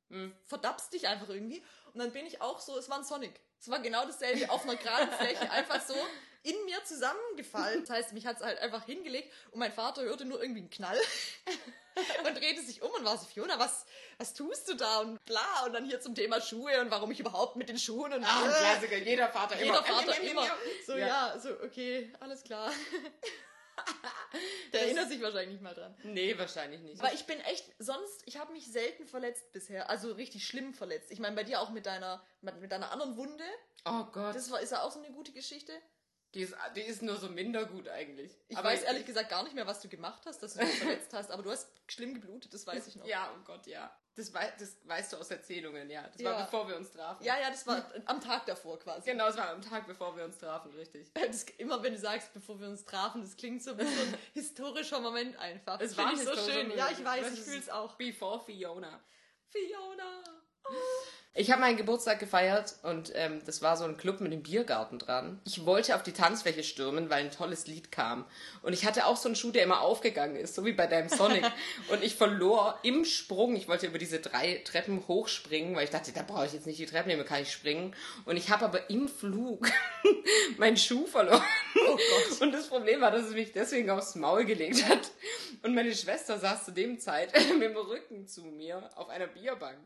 [0.10, 0.34] Hm.
[0.46, 1.62] verdappst dich einfach irgendwie.
[1.98, 3.34] Und dann bin ich auch so, es war ein Sonic.
[3.60, 5.96] Es war genau dasselbe, auf einer geraden Fläche, einfach so
[6.44, 7.82] in mir zusammengefallen.
[7.82, 10.70] Das heißt, mich hat es halt einfach hingelegt und mein Vater hörte nur irgendwie einen
[10.70, 10.96] Knall
[12.28, 13.88] und drehte sich um und war so, Fiona, was,
[14.20, 15.00] was tust du da?
[15.00, 18.14] Und bla, und dann hier zum Thema Schuhe und warum ich überhaupt mit den Schuhen
[18.14, 18.98] und Ah, äh, Klassiker.
[18.98, 19.84] Jeder Vater jeder immer.
[19.84, 20.48] Vater immer.
[20.86, 21.08] So, Ja.
[21.34, 21.40] ja.
[21.40, 22.72] so, okay, alles klar.
[24.74, 25.96] Der erinnert sich wahrscheinlich nicht mal dran.
[26.04, 27.02] Nee, wahrscheinlich nicht.
[27.02, 29.90] Weil ich bin echt, sonst, ich habe mich selten verletzt bisher.
[29.90, 31.12] Also richtig schlimm verletzt.
[31.12, 33.44] Ich meine, bei dir auch mit deiner, mit deiner anderen Wunde.
[33.86, 34.36] oh Gott.
[34.36, 35.72] Das war, ist ja auch so eine gute Geschichte.
[36.38, 38.32] Die, ist, die ist nur so minder gut eigentlich.
[38.48, 40.78] Ich Aber weiß ehrlich gesagt gar nicht mehr, was du gemacht hast, dass du dich
[40.78, 43.08] verletzt hast, aber du hast schlimm geblutet, das weiß ich noch.
[43.08, 43.92] Ja, oh Gott, ja.
[44.14, 46.04] Das, wei das weißt du aus Erzählungen, ja.
[46.08, 46.32] Das Ja.
[46.32, 47.24] war bevor wir uns trafen.
[47.24, 49.10] ja, ja, das war am Tag davor quasi.
[49.10, 51.12] Genau, es war am Tag, bevor wir uns trafen, richtig.
[51.28, 54.18] Das, immer wenn du sagst, bevor wir uns trafen, das klingt so wie so ein
[54.34, 55.80] historischer Moment einfach.
[55.82, 56.70] Es Das war so schön.
[56.78, 57.96] Ja, ich weiß, das ich ist fühl's auch.
[57.96, 59.04] Before Fiona.
[59.50, 60.24] Fiona.
[61.40, 64.98] Ich habe meinen Geburtstag gefeiert und ähm, das war so ein Club mit dem Biergarten
[64.98, 65.40] dran.
[65.46, 68.26] Ich wollte auf die Tanzfläche stürmen, weil ein tolles Lied kam.
[68.64, 71.10] Und ich hatte auch so einen Schuh, der immer aufgegangen ist, so wie bei deinem
[71.10, 71.46] Sonic.
[71.90, 76.12] und ich verlor im Sprung, ich wollte über diese drei Treppen hochspringen, weil ich dachte,
[76.12, 77.96] da brauche ich jetzt nicht die Treppen nehmen, kann ich springen.
[78.26, 79.68] Und ich habe aber im Flug
[80.58, 81.44] meinen Schuh verloren.
[81.88, 82.42] Oh Gott.
[82.42, 85.12] Und das Problem war, dass es mich deswegen aufs Maul gelegt hat.
[85.62, 89.78] Und meine Schwester saß zu dem Zeit mit dem Rücken zu mir auf einer Bierbank.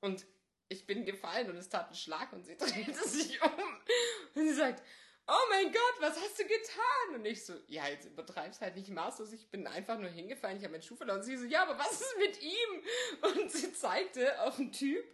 [0.00, 0.26] Und
[0.68, 3.50] ich bin gefallen und es tat einen Schlag und sie drehte sich um.
[4.34, 4.82] Und sie sagt,
[5.26, 7.14] oh mein Gott, was hast du getan?
[7.14, 9.32] Und ich so, ja, jetzt übertreib's halt nicht maßlos.
[9.32, 11.18] Ich bin einfach nur hingefallen, ich habe meinen Schuh verloren.
[11.18, 12.82] Und sie so, ja, aber was ist mit ihm?
[13.40, 15.04] Und sie zeigte auf einen Typ,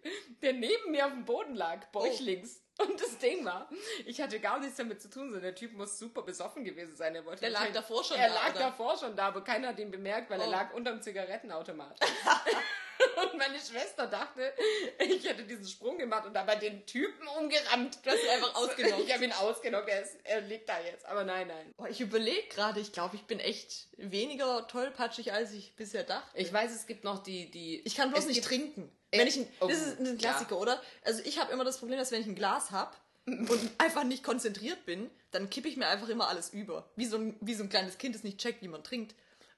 [0.43, 2.61] der neben mir auf dem Boden lag, bäuchlings.
[2.79, 3.69] Und das Ding war,
[4.05, 7.15] ich hatte gar nichts damit zu tun, sondern der Typ muss super besoffen gewesen sein.
[7.15, 8.59] Er wollte Der lag davor schon Er da, lag oder?
[8.59, 10.51] davor schon da, aber keiner hat ihn bemerkt, weil er Oh.
[10.51, 11.99] lag unterm Zigarettenautomat.
[13.23, 14.53] und meine Schwester dachte,
[14.99, 17.99] ich hätte diesen Sprung gemacht und dabei den Typen umgerammt.
[18.03, 19.05] Du hast ihn einfach ausgenockt.
[19.07, 21.07] Ich habe ihn ausgenockt, er, ist, er liegt da jetzt.
[21.07, 21.73] Aber nein, nein.
[21.77, 26.29] Boah, ich überlege gerade, ich glaube, ich bin echt weniger tollpatschig, als ich bisher dachte.
[26.35, 27.51] Ich weiß, es gibt noch die...
[27.51, 28.91] die Ich kann bloß nicht gibt- trinken.
[29.13, 30.61] Wenn ich ein, oh, das ist ein Klassiker, ja.
[30.61, 30.83] oder?
[31.05, 34.25] Also ich habe immer das Problem, dass wenn ich ein Glas habe und einfach nicht
[34.25, 36.89] konzentriert bin, dann kippe ich mir einfach immer alles über.
[36.97, 39.15] Wie so, ein, wie so ein kleines Kind, das nicht checkt, wie man trinkt.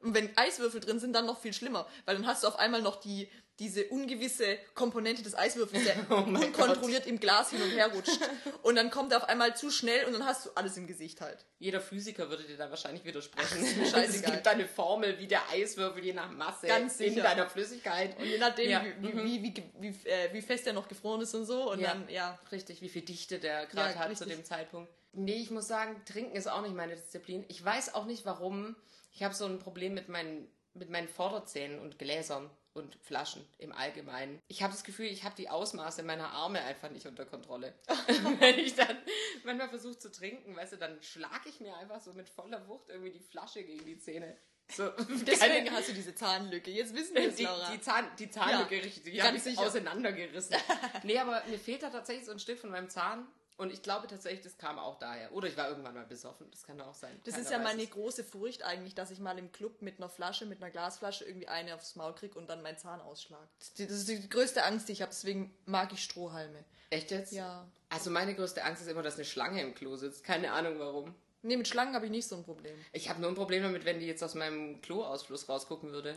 [0.07, 2.81] Und wenn Eiswürfel drin sind, dann noch viel schlimmer, weil dann hast du auf einmal
[2.83, 7.91] noch die diese ungewisse Komponente des Eiswürfels, der Oh unkontrolliert im Glas hin und her
[7.91, 8.21] rutscht.
[8.63, 11.23] Und dann kommt er auf einmal zu schnell und dann hast du alles im Gesicht
[11.23, 11.47] halt.
[11.59, 13.63] Jeder Physiker würde dir da wahrscheinlich widersprechen.
[13.79, 17.23] mir es gibt eine Formel, wie der Eiswürfel je nach Masse Ganz in sicher.
[17.23, 18.19] deiner Flüssigkeit.
[18.19, 19.25] Und je nachdem, Ja, wie, mhm.
[19.25, 21.71] wie, wie, wie, wie, äh, wie fest er noch gefroren ist und so.
[21.73, 21.95] Und Ja.
[21.95, 24.29] dann, ja, Richtig, wie viel Dichte der gerade Ja, hat richtig.
[24.29, 24.93] zu dem Zeitpunkt.
[25.13, 27.43] Nee, ich muss sagen, trinken ist auch nicht meine Disziplin.
[27.49, 28.77] Ich weiß auch nicht warum.
[29.17, 33.73] Ich habe so ein Problem mit meinen, mit meinen Vorderzähnen und Gläsern und Flaschen im
[33.73, 34.43] Allgemeinen.
[34.47, 37.73] Ich habe das Gefühl, ich habe die Ausmaße meiner Arme einfach nicht unter Kontrolle.
[38.41, 38.95] Wenn ich dann
[39.43, 42.91] manchmal versuche zu trinken, weißt du, dann schlage ich mir einfach so mit voller Wucht
[42.91, 44.37] irgendwie die Flasche gegen die Zähne.
[44.71, 44.91] So,
[45.27, 46.71] Deswegen hast du diese Zahnlücke.
[46.71, 47.71] Jetzt wissen wir es, die, Laura.
[47.73, 50.57] die, Zahn, die Zahnlücke Ja, richtig, die habe ich auseinandergerissen.
[51.05, 53.27] nee, aber mir fehlt da tatsächlich so ein Stück von meinem Zahn.
[53.59, 55.33] Und ich glaube tatsächlich, das kam auch daher.
[55.33, 56.47] Oder ich war irgendwann mal besoffen.
[56.51, 57.19] Das kann auch sein.
[57.25, 57.91] Das Keiner ist ja meine es.
[57.91, 61.49] große Furcht eigentlich, dass ich mal im Club mit einer Flasche, mit einer Glasflasche irgendwie
[61.49, 63.49] eine aufs Maul krieg und dann meinen Zahn ausschlag.
[63.79, 65.11] Das ist die- größte Angst, die ich habe.
[65.11, 66.65] Deswegen mag ich Strohhalme.
[66.91, 67.33] Echt jetzt?
[67.33, 67.67] Ja.
[67.89, 70.23] Also meine größte Angst ist immer, dass eine Schlange im Klo sitzt.
[70.23, 71.15] Keine Ahnung warum.
[71.43, 72.75] Nee, mit Schlangen habe ich nicht so ein Problem.
[72.93, 76.15] Ich habe nur ein Problem damit, wenn die jetzt aus meinem Kloausfluss rausgucken würde.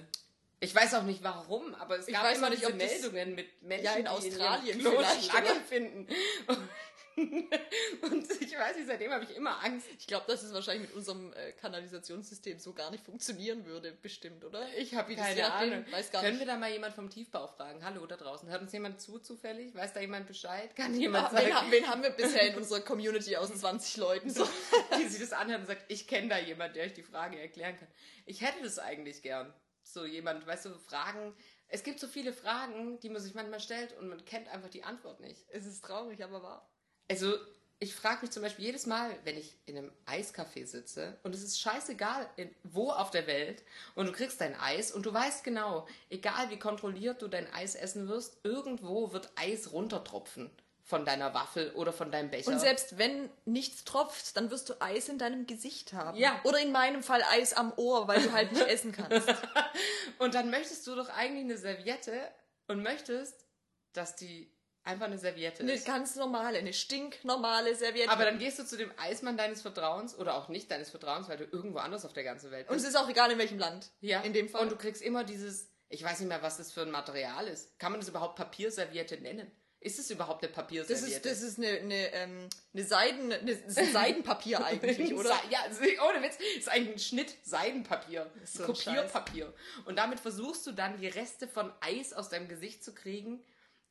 [0.59, 3.61] Ich weiß auch nicht warum, aber es Ich gab weiß immer nicht, diese Meldungen mit
[3.63, 6.07] Menschen, Ja, in die Australien in Klo Schlangen finden.
[8.01, 9.87] Und ich weiß nicht, seitdem habe ich immer Angst.
[9.97, 14.43] Ich glaube, dass es wahrscheinlich mit unserem äh, Kanalisationssystem so gar nicht funktionieren würde, bestimmt,
[14.45, 14.65] oder?
[14.77, 15.85] Ich habe keine nachdem- Ahnung.
[15.91, 16.45] Weiß gar Können nicht.
[16.47, 17.83] wir da mal jemand vom Tiefbau fragen?
[17.83, 18.49] Hallo da draußen.
[18.49, 19.73] Hört uns jemand zu zufällig?
[19.75, 20.75] Weiß da jemand Bescheid?
[20.75, 23.97] Kann jemand Ah, sagen, wen, haben- wen haben wir bisher in unserer Community aus 20
[23.97, 24.29] Leuten?
[24.29, 24.47] So.
[24.99, 27.77] die sich das anhört und sagt, ich kenne da jemand, der euch die Frage erklären
[27.77, 27.87] kann.
[28.25, 29.53] Ich hätte das eigentlich gern.
[29.83, 31.35] So jemand, weißt du, Fragen.
[31.67, 34.83] Es gibt so viele Fragen, die man sich manchmal stellt und man kennt einfach die
[34.83, 35.45] Antwort nicht.
[35.49, 36.69] Es ist traurig, aber wahr.
[37.09, 37.33] Also,
[37.79, 41.41] ich frage mich zum Beispiel jedes Mal, wenn ich in einem Eiscafé sitze und es
[41.41, 43.63] ist scheißegal, in, wo auf der Welt
[43.95, 47.75] und du kriegst dein Eis und du weißt genau, egal wie kontrolliert du dein Eis
[47.75, 50.51] essen wirst, irgendwo wird Eis runtertropfen
[50.83, 52.51] von deiner Waffel oder von deinem Becher.
[52.51, 56.17] Und selbst wenn nichts tropft, dann wirst du Eis in deinem Gesicht haben.
[56.17, 56.41] Ja.
[56.43, 59.29] Oder in meinem Fall Eis am Ohr, weil du halt nicht essen kannst.
[60.17, 62.31] Und dann möchtest du doch eigentlich eine Serviette
[62.67, 63.45] und möchtest,
[63.93, 64.51] dass die
[64.83, 65.85] einfach eine Serviette Eine ist.
[65.85, 68.09] ganz normale, eine stinknormale Serviette.
[68.11, 71.37] Aber dann gehst du zu dem Eismann deines Vertrauens oder auch nicht deines Vertrauens, weil
[71.37, 72.85] du irgendwo anders auf der ganzen Welt Und bist.
[72.85, 73.89] es ist auch egal, in welchem Land.
[74.01, 74.21] Ja.
[74.21, 74.61] In dem Fall.
[74.63, 77.77] Und du kriegst immer dieses, ich weiß nicht mehr, was das für ein Material ist.
[77.79, 79.51] Kann man das überhaupt Papierserviette nennen?
[79.81, 81.07] Ist es überhaupt eine das Papierserviette?
[81.07, 85.29] ist, das ist eine, eine, ähm, eine Seiden, eine, das ein Seidenpapier eigentlich, oder?
[85.49, 85.59] Ja,
[86.09, 89.53] ohne Witz, es ist eigentlich ein Schnitt Seidenpapier, so Kopierpapier.
[89.85, 93.41] Und damit versuchst du dann die Reste von Eis aus deinem Gesicht zu kriegen.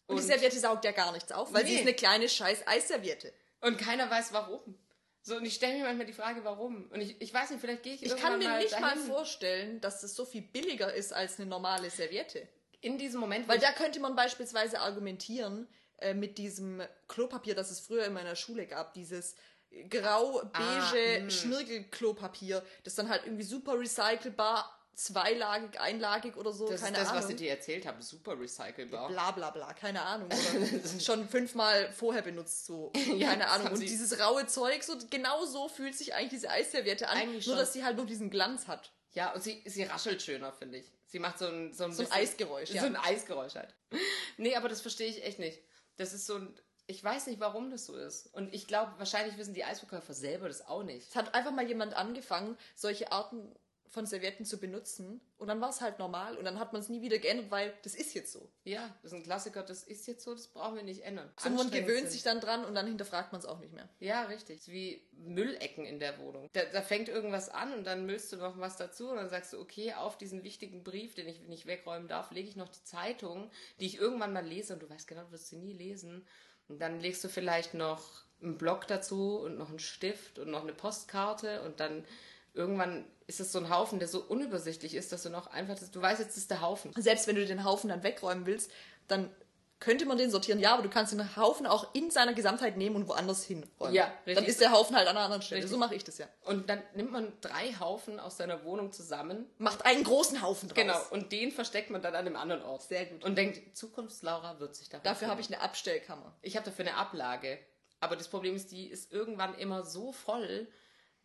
[0.09, 1.77] Und die Serviette saugt ja gar nichts auf, weil sie Nee.
[1.79, 3.33] ist eine kleine scheiß Eisserviette.
[3.61, 4.79] Und keiner weiß warum.
[5.23, 6.87] So, und ich stelle mir manchmal die Frage, warum.
[6.91, 9.03] Und ich, ich weiß nicht, vielleicht gehe ich Ich kann mir mal nicht mal dahin.
[9.03, 12.49] vorstellen, dass das so viel billiger ist als eine normale Serviette.
[12.81, 15.69] In diesem Moment, Weil da könnte man beispielsweise argumentieren
[15.99, 19.35] äh, mit diesem Klopapier, das es früher in meiner Schule gab, dieses
[19.91, 21.31] grau-beige Ah, mm.
[21.31, 27.09] Schnirkel-Klopapier, das dann halt irgendwie super recycelbar, zweilagig, einlagig oder so, das keine ist das,
[27.11, 27.23] Ahnung.
[27.23, 29.09] was ich dir erzählt habe, super recycelbar.
[29.09, 30.29] bla bla bla, keine Ahnung.
[31.01, 32.93] Schon fünfmal vorher benutzt, so.
[33.17, 33.73] Ja, keine Ahnung.
[33.73, 37.17] Und dieses raue Zeug, so genau so fühlt sich eigentlich diese Eisserviette an.
[37.17, 37.65] Eigentlich nur, schon.
[37.65, 38.93] dass sie halt noch diesen Glanz hat.
[39.13, 40.93] Ja, und sie, sie raschelt schöner, finde ich.
[41.07, 42.81] Sie macht so ein, so ein, So ein bisschen- Eisgeräusch, ja.
[42.83, 43.75] So ein Eisgeräusch halt.
[44.37, 45.61] Nee, aber das verstehe ich echt nicht.
[45.97, 46.55] Das ist so ein,
[46.87, 48.27] ich weiß nicht, warum das so ist.
[48.35, 51.09] Und ich glaube, wahrscheinlich wissen die Eisverkäufer selber das auch nicht.
[51.09, 53.55] Es hat einfach mal jemand angefangen, solche Arten
[53.89, 55.21] von Servietten zu benutzen.
[55.39, 56.37] Und dann war es halt normal.
[56.37, 58.51] Und dann hat man es nie wieder geändert, weil das ist jetzt so.
[58.65, 61.31] Ja, das ist ein Klassiker, das ist jetzt so, das brauchen wir nicht ändern.
[61.39, 62.11] So, man gewöhnt sind.
[62.11, 63.89] sich dann dran und dann hinterfragt man es auch nicht mehr.
[64.01, 64.57] Ja, richtig.
[64.57, 66.49] Es ist wie Müllecken in der Wohnung.
[66.53, 69.53] Da, da fängt irgendwas an und dann müllst du noch was dazu und dann sagst
[69.53, 72.85] du, okay, auf diesen wichtigen Brief, den ich nicht wegräumen darf, lege ich noch die
[72.85, 76.27] Zeitung, die ich irgendwann mal lese und du weißt genau, du wirst sie nie lesen.
[76.69, 80.63] Und dann legst du vielleicht noch einen Block dazu und noch einen Stift und noch
[80.63, 82.05] eine Postkarte und dann
[82.59, 86.03] irgendwann ist es so ein Haufen, der so unübersichtlich ist, dass du noch einfach, du
[86.03, 86.93] weißt, jetzt ist der Haufen.
[86.97, 88.71] Selbst wenn du den Haufen dann wegräumen willst,
[89.07, 89.31] dann
[89.81, 90.59] könnte man den sortieren.
[90.59, 93.95] Ja, aber du kannst den Haufen auch in seiner Gesamtheit nehmen und woanders hinräumen.
[93.95, 94.49] Ja, Dann richtig.
[94.49, 95.59] ist der Haufen halt an einer anderen Stelle.
[95.59, 95.71] Richtig.
[95.71, 96.27] So mache ich das ja.
[96.45, 100.77] Und dann nimmt man drei Haufen aus deiner Wohnung zusammen Macht einen großen Haufen draus.
[100.77, 102.83] Genau, und den versteckt man dann an einem anderen Ort.
[102.83, 103.25] Sehr gut.
[103.25, 106.35] Und denkt, Zukunftslaura wird sich davon Dafür habe ich eine Abstellkammer.
[106.43, 107.59] Ich habe dafür eine Ablage.
[108.01, 110.67] Aber das Problem ist, die ist irgendwann immer so voll,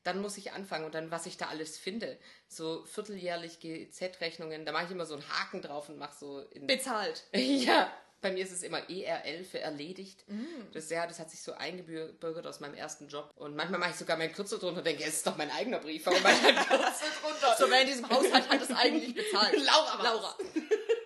[0.04, 2.18] dann muss ich anfangen und dann, was ich da alles finde.
[2.48, 6.68] So vierteljährlich GZ-Rechnungen, da mache ich immer so einen Haken drauf und mache so in.
[6.68, 7.24] Bezahlt.
[7.34, 7.92] ja,
[8.24, 10.24] bei mir ist es immer ERL für erledigt.
[10.28, 10.72] Mm.
[10.72, 13.32] Das, ja, das hat sich so eingebürgert aus meinem ersten Job.
[13.36, 15.80] Und manchmal mache ich sogar meinen Kürzel drunter und denke, es ist doch mein eigener
[15.80, 16.06] Brief.
[16.06, 17.56] Warum mache ich einen Kürzel drunter?
[17.60, 19.54] So, wer in diesem Haushalt hat das eigentlich bezahlt?
[19.58, 20.04] Laura war's.
[20.04, 20.38] Laura.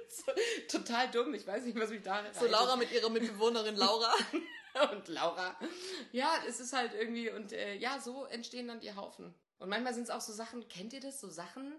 [0.10, 0.32] So,
[0.80, 1.34] total dumm.
[1.36, 4.12] Ich weiß nicht, was mich da So Laura mit ihrer Mitbewohnerin Laura.
[4.92, 5.56] und Laura.
[6.12, 9.34] Ja, es ist halt irgendwie und äh, ja, so entstehen dann die Haufen.
[9.60, 11.20] Und manchmal sind es auch so Sachen, kennt ihr das?
[11.20, 11.74] So Sachen,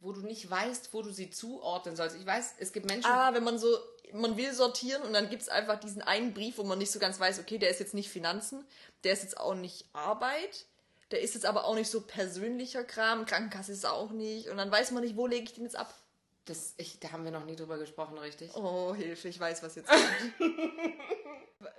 [0.00, 2.16] wo du nicht weißt, wo du sie zuordnen sollst.
[2.16, 3.68] Ich weiß, es gibt Menschen, Ah, wenn man so,
[4.12, 6.98] man will sortieren und dann gibt es einfach diesen einen Brief, wo man nicht so
[6.98, 8.64] ganz weiß, okay, der ist jetzt nicht Finanzen,
[9.02, 10.66] der ist jetzt auch nicht Arbeit,
[11.10, 14.70] der ist jetzt aber auch nicht so persönlicher Kram, Krankenkasse ist auch nicht und dann
[14.70, 15.92] weiß man nicht, wo lege ich den jetzt ab.
[16.44, 18.54] das, ich, da haben wir noch nie drüber gesprochen, richtig?
[18.54, 19.88] Oh, Hilfe, ich weiß, was jetzt
[20.38, 20.93] kommt.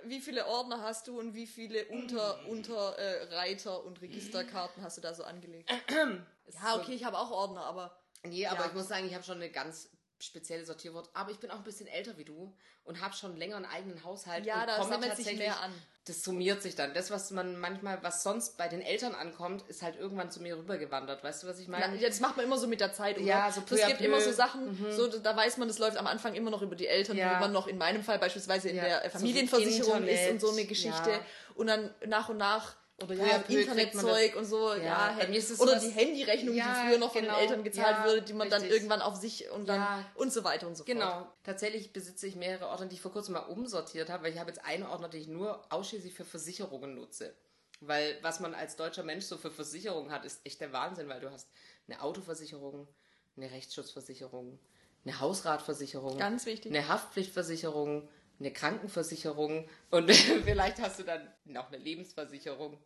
[0.08, 4.96] Wie viele Ordner hast du und wie viele Unter, Unter äh, Reiter und Registerkarten hast
[4.96, 5.70] du da so angelegt?
[5.90, 8.66] ja, okay, ich habe auch Ordner, aber Nee, aber Ja.
[8.66, 9.88] ich muss sagen, ich habe schon eine ganz
[10.26, 11.08] spezielle Sortierwort.
[11.14, 12.52] Aber ich bin auch ein bisschen älter wie du
[12.84, 14.44] und habe schon länger einen eigenen Haushalt.
[14.44, 15.72] Ja, und da komme sammelt sich mehr an.
[16.04, 16.94] Das summiert sich dann.
[16.94, 20.56] Das, was man manchmal, was sonst bei den Eltern ankommt, ist halt irgendwann zu mir
[20.56, 21.24] rübergewandert.
[21.24, 21.96] Weißt du, was ich meine?
[21.96, 23.26] Ja, das macht man immer so mit der Zeit, oder?
[23.26, 26.06] Ja, so peu Es gibt immer so Sachen, so, da weiß man, das läuft am
[26.06, 27.36] Anfang immer noch über die Eltern, Ja.
[27.36, 30.40] wo man noch in meinem Fall beispielsweise in Ja, der so Familienversicherung Internet, ist und
[30.40, 31.10] so eine Geschichte.
[31.10, 31.20] ja.
[31.56, 35.90] Und dann nach und nach oder ja, Internetzeug und so, Ja, ja, es oder die
[35.90, 37.34] Handyrechnung, Ja, die früher noch von genau.
[37.34, 38.76] den Eltern gezahlt wurde, die man dann richtig.
[38.76, 40.86] irgendwann auf sich und dann und so weiter und so fort.
[40.94, 41.26] Genau.
[41.44, 44.50] Tatsächlich besitze ich mehrere Ordner, die ich vor kurzem mal umsortiert habe, weil ich habe
[44.50, 47.34] jetzt einen Ordner, den ich nur ausschließlich für Versicherungen nutze.
[47.80, 51.20] Weil was man als deutscher Mensch so für Versicherungen hat, ist echt der Wahnsinn, weil
[51.20, 51.50] du hast
[51.88, 52.88] eine Autoversicherung,
[53.36, 54.58] eine Rechtsschutzversicherung,
[55.04, 56.72] eine Hausratversicherung, Ganz wichtig.
[56.74, 60.10] eine Haftpflichtversicherung, eine Krankenversicherung und
[60.44, 62.78] vielleicht hast du dann noch eine Lebensversicherung.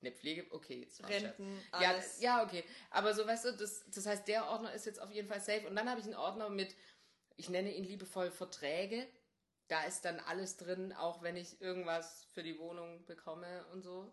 [0.00, 2.20] Eine Pflege, okay, jetzt war Renten, ja, alles.
[2.20, 2.62] ja, okay.
[2.90, 5.66] Aber so, weißt du, das, das heißt, der Ordner ist jetzt auf jeden Fall safe.
[5.66, 6.74] Und dann habe ich einen Ordner mit,
[7.36, 9.06] ich nenne ihn liebevoll Verträge.
[9.68, 14.12] Da ist dann alles drin, auch wenn ich irgendwas für die Wohnung bekomme und so.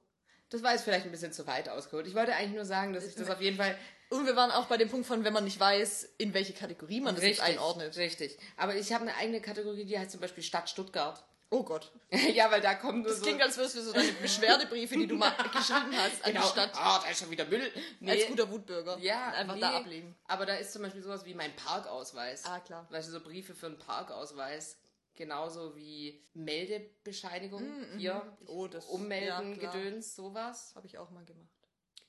[0.52, 2.06] Das war jetzt vielleicht ein bisschen zu weit ausgeholt.
[2.08, 3.78] Ich wollte eigentlich nur sagen, dass ich das auf jeden Fall
[4.10, 7.00] Und wir waren auch bei dem Punkt von, wenn man nicht weiß, in welche Kategorie
[7.00, 7.96] man das jetzt einordnet.
[7.96, 8.38] Richtig.
[8.58, 11.24] Aber ich habe eine eigene Kategorie, die heißt zum Beispiel Stadt Stuttgart.
[11.54, 11.92] Oh Gott.
[12.34, 13.26] ja, weil da kommen nur Das so...
[13.26, 16.46] klingt, als würdest du so deine Beschwerdebriefe, die du mal geschrieben hast, an genau.
[16.46, 17.72] die Stadt Ah, da ist schon wieder Müll.
[18.00, 18.12] Nee.
[18.12, 18.98] als guter Wutbürger.
[19.00, 20.16] Ja, einfach nee, da ablegen.
[20.28, 22.46] Aber da ist zum Beispiel sowas wie mein Parkausweis.
[22.46, 22.88] Ah, klar.
[22.90, 24.78] Weißt du, so Briefe für einen Parkausweis.
[25.22, 27.62] Genauso wie Meldebescheinigung.
[27.96, 28.26] Hier.
[28.48, 29.72] Oh, das- Ummelden, ja.
[29.72, 30.72] Gedöns, sowas.
[30.74, 31.48] Habe ich auch mal gemacht.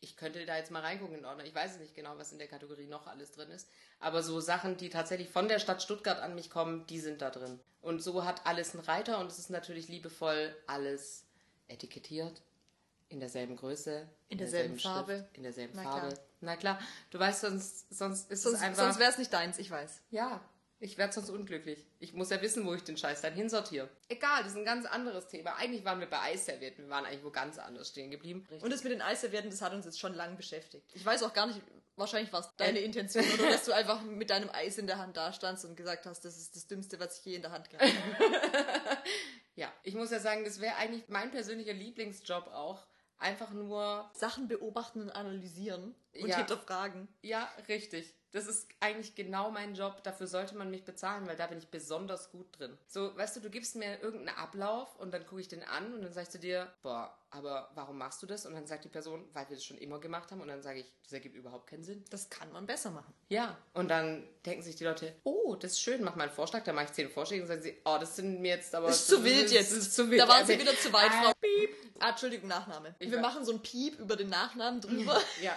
[0.00, 1.44] Ich könnte da jetzt mal reingucken in Ordner.
[1.44, 3.68] Ich weiß nicht genau, was in der Kategorie noch alles drin ist.
[4.00, 7.28] Aber so Sachen, die tatsächlich von der Stadt Stuttgart an mich kommen, die sind da
[7.28, 7.60] drin.
[7.82, 11.26] Und so hat alles einen Reiter und es ist natürlich liebevoll alles
[11.68, 12.40] etikettiert.
[13.10, 14.08] In derselben Größe.
[14.30, 15.28] In derselben Schrift, Farbe.
[15.34, 16.08] In derselben Na Farbe.
[16.14, 16.24] klar.
[16.40, 16.80] Na klar.
[17.10, 18.84] Du weißt, sonst, sonst ist Sonst, es einfach...
[18.84, 20.00] sonst wäre es nicht deins, ich weiß.
[20.10, 20.40] Ja,
[20.82, 21.86] ich werde sonst unglücklich.
[22.00, 23.88] Ich muss ja wissen, wo ich den Scheiß dann hinsortiere.
[24.08, 25.54] Egal, das ist ein ganz anderes Thema.
[25.56, 26.84] Eigentlich waren wir bei Eisservietten.
[26.84, 28.46] Wir waren eigentlich wo ganz anders stehen geblieben.
[28.60, 30.84] Und das mit den Eisservietten, das hat uns jetzt schon lange beschäftigt.
[30.94, 31.60] Ich weiß auch gar nicht,
[31.96, 32.84] wahrscheinlich war es deine Äh.
[32.84, 36.24] Intention oder dass du einfach mit deinem Eis in der Hand dastandst und gesagt hast,
[36.24, 38.98] das ist das Dümmste, was ich je in der Hand gehabt habe.
[39.54, 42.86] Ja, ich muss ja sagen, das wäre eigentlich mein persönlicher Lieblingsjob auch.
[43.18, 46.38] Einfach nur, Sachen beobachten und analysieren und Ja.
[46.38, 47.06] hinterfragen.
[47.20, 48.14] ja, richtig.
[48.32, 50.02] Das ist eigentlich genau mein Job.
[50.02, 52.76] Dafür sollte man mich bezahlen, weil da bin ich besonders gut drin.
[52.88, 56.02] So, weißt du, du gibst mir irgendeinen Ablauf und dann gucke ich den an und
[56.02, 58.44] dann sagst du dir, boah, aber warum machst du das?
[58.46, 60.40] Und dann sagt die Person, weil wir das schon immer gemacht haben.
[60.40, 62.04] Und dann sage ich, das ergibt überhaupt keinen Sinn.
[62.10, 63.12] Das kann man besser machen.
[63.28, 66.62] Ja, und dann denken sich die Leute, oh, das ist schön, mach mal einen Vorschlag,
[66.64, 68.88] dann mache ich zehn Vorschläge und sagen sie, oh, das sind mir jetzt aber...
[68.88, 69.72] Das ist zu wild jetzt.
[69.72, 70.20] Das ist zu wild.
[70.20, 71.70] Da waren Also, sie wieder zu weit, ah, Frau Piep.
[72.00, 72.94] Ah, Entschuldigung, Nachname.
[72.98, 73.20] Wir weiß.
[73.20, 75.20] machen so ein Piep über den Nachnamen drüber.
[75.42, 75.54] Ja,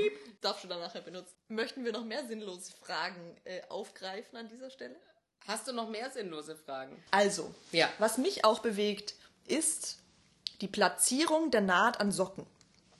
[0.00, 0.40] Piep.
[0.42, 1.34] Darfst du dann nachher benutzen.
[1.48, 4.96] Möchten wir noch mehr sinnlose Fragen äh, aufgreifen an dieser Stelle?
[5.46, 7.00] hast du noch mehr sinnlose Fragen?
[7.12, 7.88] Also, Ja.
[7.98, 9.14] was mich auch bewegt,
[9.46, 9.98] ist
[10.60, 12.44] die Platzierung der Naht an Socken.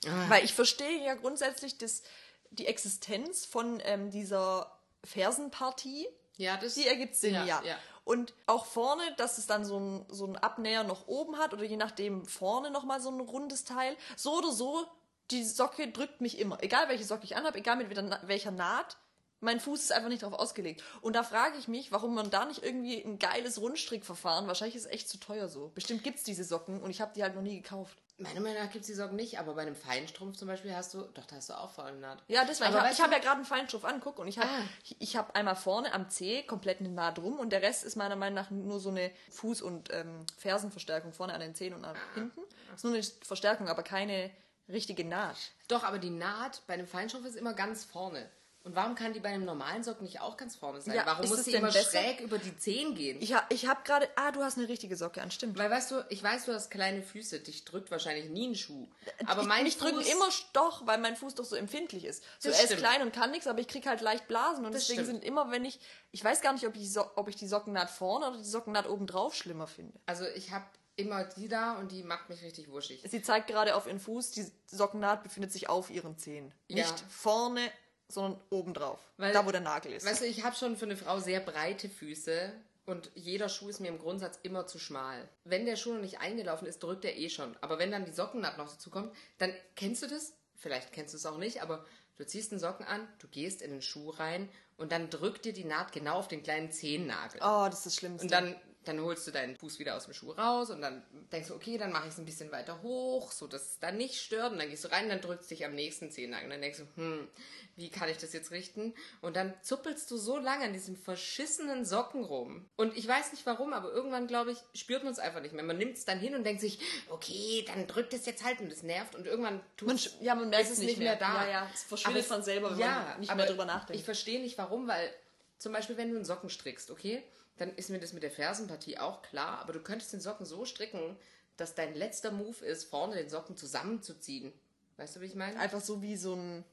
[0.05, 0.29] Ah.
[0.29, 2.03] Weil ich verstehe ja grundsätzlich das,
[2.51, 4.71] die Existenz von ähm, dieser
[5.03, 6.07] Fersenpartie.
[6.37, 6.75] Ja, das...
[6.75, 7.61] Die ergibt Sinn, Ja, ja.
[7.65, 7.77] ja.
[8.05, 11.65] Und auch vorne, dass es dann so ein, so ein Abnäher noch oben hat oder
[11.65, 13.97] je nachdem vorne nochmal so ein rundes Teil.
[14.15, 14.85] So oder so,
[15.31, 16.61] die Socke drückt mich immer.
[16.63, 17.89] Egal welche Socke ich anhabe, egal mit
[18.27, 18.97] welcher- Naht.
[19.39, 20.81] Mein Fuß ist einfach nicht darauf ausgelegt.
[21.01, 24.85] Und da frage ich mich, warum man da nicht irgendwie ein geiles Rundstrickverfahren, wahrscheinlich ist
[24.87, 25.71] es echt zu teuer so.
[25.75, 27.95] Bestimmt gibt es diese Socken und ich habe die halt noch nie gekauft.
[28.17, 30.95] Meiner Meinung nach gibt es die Socken nicht, aber bei einem Feinstrumpf zum Beispiel hast
[30.95, 31.01] du...
[31.13, 32.23] Doch, da hast du auch vorne Naht.
[32.27, 34.49] Ja, das war, Aber ich habe hab ja gerade einen Feinstrumpf anguckt und ich habe
[34.49, 34.63] Ah.
[34.83, 37.95] ich, ich hab einmal vorne am Zeh komplett eine Naht drum und der Rest ist
[37.95, 41.81] meiner Meinung nach nur so eine Fuß- und ähm, Fersenverstärkung vorne an den Zehen und
[41.81, 42.41] nach hinten.
[42.75, 44.31] ist nur eine Verstärkung, aber keine
[44.69, 45.37] richtige Naht.
[45.67, 48.29] Doch, aber die Naht bei einem Feinstrumpf ist immer ganz vorne.
[48.63, 50.93] Und warum kann die bei einem normalen Socken nicht auch ganz vorne sein?
[50.93, 51.89] Ja, warum muss denn immer besser?
[52.01, 53.17] schräg über die Zehen gehen?
[53.21, 55.57] Ich, ha, ich habe gerade, ah, du hast eine richtige Socke an, stimmt.
[55.57, 58.89] Weil weißt du, ich weiß, du hast kleine Füße, dich drückt wahrscheinlich nie ein Schuh.
[59.25, 62.25] Aber ich, mein mich drücken Fuß- immer doch, weil mein Fuß doch so empfindlich ist.
[62.39, 62.81] So, Das er ist stimmt.
[62.81, 65.21] klein und kann nichts, aber ich krieg halt leicht Blasen und Das deswegen stimmt.
[65.21, 65.79] sind immer, wenn ich,
[66.11, 68.89] ich weiß gar nicht, ob ich, so, ob ich die Sockennaht vorne oder die Sockennaht
[68.89, 69.97] oben drauf schlimmer finde.
[70.07, 70.65] Also ich habe
[70.97, 73.03] immer die da und die macht mich richtig wuschig.
[73.07, 76.53] Sie zeigt gerade auf ihren Fuß, die Sockennaht befindet sich auf ihren Zehen.
[76.67, 76.77] Ja.
[76.85, 77.61] Nicht vorne,
[78.09, 78.99] sondern oben drauf.
[79.17, 80.05] Weil- da, wo der Nagel ist.
[80.05, 82.51] Weißt du, ich habe schon für eine Frau sehr breite Füße
[82.85, 85.27] und jeder Schuh ist mir im Grundsatz immer zu schmal.
[85.43, 87.55] Wenn der Schuh noch nicht eingelaufen ist, drückt er eh schon.
[87.61, 90.33] Aber wenn dann die Sockennaht noch dazu kommt, dann kennst du das?
[90.55, 93.69] Vielleicht kennst du es auch nicht, aber du ziehst einen Socken an, du gehst in
[93.71, 97.41] den Schuh rein und dann drückt dir die Naht genau auf den kleinen Zehennagel.
[97.43, 98.23] oh, das ist das Schlimmste.
[98.25, 98.55] Und dann
[98.87, 101.77] Dann holst du deinen Fuß wieder aus dem Schuh raus und dann denkst du, okay,
[101.77, 104.51] dann mache ich es ein bisschen weiter hoch, so dass es dann nicht stört.
[104.51, 106.45] Und dann gehst du rein, dann drückst du dich am nächsten Zehennagel.
[106.45, 107.27] Und dann denkst du, hm,
[107.75, 108.93] wie kann ich das jetzt richten?
[109.21, 112.65] Und dann zuppelst du so lange an diesem verschissenen Socken rum.
[112.75, 115.63] Und ich weiß nicht warum, aber irgendwann, glaube ich, spürt man es einfach nicht mehr.
[115.63, 118.71] Man nimmt es dann hin und denkt sich, okay, dann drückt es jetzt halt und
[118.71, 119.15] es nervt.
[119.15, 121.45] Und irgendwann tut Man, ja, man merkt es nicht nicht mehr da.
[121.45, 123.99] Ja, ja, es verschwindet Aber von selber, wenn ja, man nicht mehr drüber nachdenkt.
[123.99, 125.13] Ich verstehe nicht warum, weil
[125.57, 127.23] zum Beispiel, wenn du einen Socken strickst, okay,
[127.57, 130.65] dann ist mir das mit der Fersenpartie auch klar, aber du könntest den Socken so
[130.65, 131.17] stricken,
[131.57, 134.53] dass dein letzter Move ist, vorne den Socken zusammenzuziehen.
[134.97, 135.59] Weißt du, wie ich meine?
[135.59, 136.63] Einfach so wie so ein,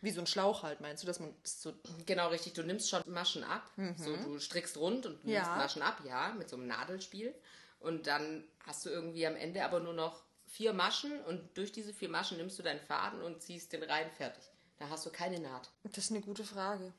[0.00, 1.72] wie so ein Schlauch halt, meinst du, dass man das so.
[2.06, 2.54] Genau, richtig.
[2.54, 3.70] Du nimmst schon Maschen ab.
[3.96, 5.56] So, du strickst rund und nimmst Ja.
[5.56, 7.34] Maschen ab, ja, mit so einem Nadelspiel.
[7.80, 11.92] Und dann hast du irgendwie am Ende aber nur noch vier Maschen und durch diese
[11.94, 14.44] vier Maschen nimmst du deinen Faden und ziehst den rein fertig.
[14.78, 15.70] Da hast du keine Naht.
[15.84, 16.92] Das ist eine gute Frage.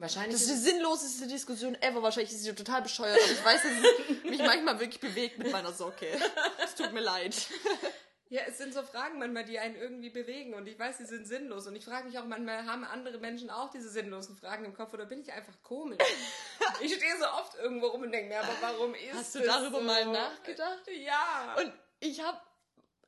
[0.00, 2.02] Wahrscheinlich Das ist die sinnloseste Diskussion ever.
[2.02, 3.18] Wahrscheinlich ist sie total bescheuert.
[3.22, 6.06] Aber ich weiß, dass es mich manchmal wirklich bewegt mit meiner Socke.
[6.64, 7.36] Es tut mir leid.
[8.30, 11.26] Ja, es sind so Fragen manchmal, die einen irgendwie bewegen und ich weiß, die sind
[11.26, 14.72] sinnlos und ich frage mich auch manchmal, haben andere Menschen auch diese sinnlosen Fragen im
[14.72, 15.98] Kopf oder bin ich einfach komisch?
[16.80, 19.48] ich stehe so oft irgendwo rum und denke mir, aber warum ist Hast du das
[19.48, 19.84] darüber so?
[19.84, 20.86] mal nachgedacht?
[21.04, 21.56] Ja.
[21.58, 22.40] Und ich habe.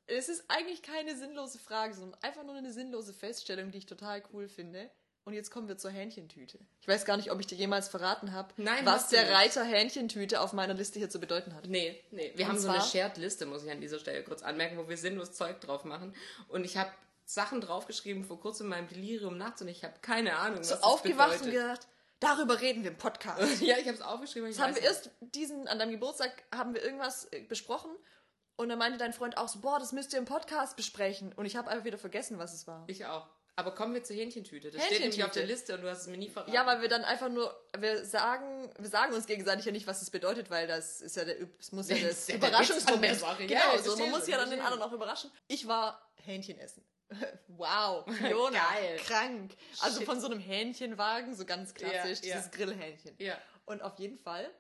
[0.09, 4.25] Es ist eigentlich keine sinnlose Frage, sondern einfach nur eine sinnlose Feststellung, die ich total
[4.33, 4.91] cool finde.
[5.25, 6.59] Und jetzt kommen wir zur Hähnchentüte.
[6.81, 8.53] Ich weiß gar nicht, ob ich dir jemals verraten habe,
[8.85, 9.33] was der nicht.
[9.33, 11.69] Reiter Hähnchentüte auf meiner Liste hier zu bedeuten hat.
[11.69, 12.33] Nee, nee.
[12.35, 12.81] Wir Und haben so eine?
[12.81, 16.13] Shared-Liste, muss ich an dieser Stelle kurz anmerken, wo wir sinnlos Zeug drauf machen.
[16.49, 16.91] Und ich habe
[17.25, 20.75] Sachen draufgeschrieben vor kurzem in meinem Delirium nachts und ich habe keine Ahnung, was So
[20.75, 21.63] das aufgewacht und bedeutet.
[21.63, 23.41] gedacht, darüber reden wir im Podcast.
[23.63, 24.51] Ja, ich habe es aufgeschrieben.
[24.51, 24.91] Ich Das haben wir nicht.
[24.91, 27.93] erst diesen, an deinem Geburtstag haben wir irgendwas äh, besprochen
[28.57, 31.33] und dann meinte dein Freund auch so, boah, das müsst ihr im Podcast besprechen.
[31.33, 32.83] Und ich habe einfach wieder vergessen, was es war.
[32.89, 33.29] Ich auch.
[33.55, 34.71] Aber kommen wir zur Hähnchentüte.
[34.71, 35.39] Das steht nämlich auf Hähnchentüte.
[35.41, 36.53] der Liste und du hast es mir nie verraten.
[36.53, 40.01] Ja, weil wir dann einfach nur, wir sagen, wir sagen uns gegenseitig ja nicht, was
[40.01, 43.19] es bedeutet, weil das ist ja der, es muss ja Das das ja Überraschungsmoment.
[43.39, 45.31] Genau, Ja, so, man muss ja dann den anderen auch überraschen.
[45.49, 46.85] Ich war Hähnchen essen.
[47.49, 48.97] Wow, Fiona, Geil.
[49.05, 49.55] krank.
[49.81, 50.07] Also Shit.
[50.07, 52.37] von so einem Hähnchenwagen, so ganz klassisch, Ja, ja.
[52.37, 53.15] dieses Grillhähnchen.
[53.19, 53.37] Ja.
[53.67, 54.51] Und auf jeden Fall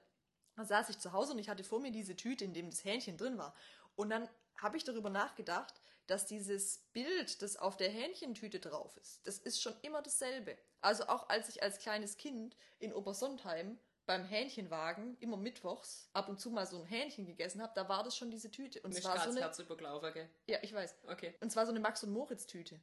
[0.62, 3.16] saß ich zu Hause und ich hatte vor mir diese Tüte, in dem das Hähnchen
[3.16, 3.55] drin war.
[3.96, 4.28] Und dann
[4.61, 5.72] habe ich darüber nachgedacht,
[6.12, 10.59] dass dieses Bild, das auf der Hähnchentüte drauf ist, das ist schon immer dasselbe.
[10.83, 16.38] Also auch als ich als kleines Kind in Obersontheim beim Hähnchenwagen immer mittwochs ab und
[16.38, 18.83] zu mal so ein Hähnchen gegessen habe, da war das schon diese Tüte.
[18.83, 20.29] Und Mir zwar so eine, Herz übergelaufen, gell?
[20.46, 20.96] ja, ich weiß.
[21.09, 21.35] Okay.
[21.40, 22.79] Und zwar so eine Max und Moritz Tüte.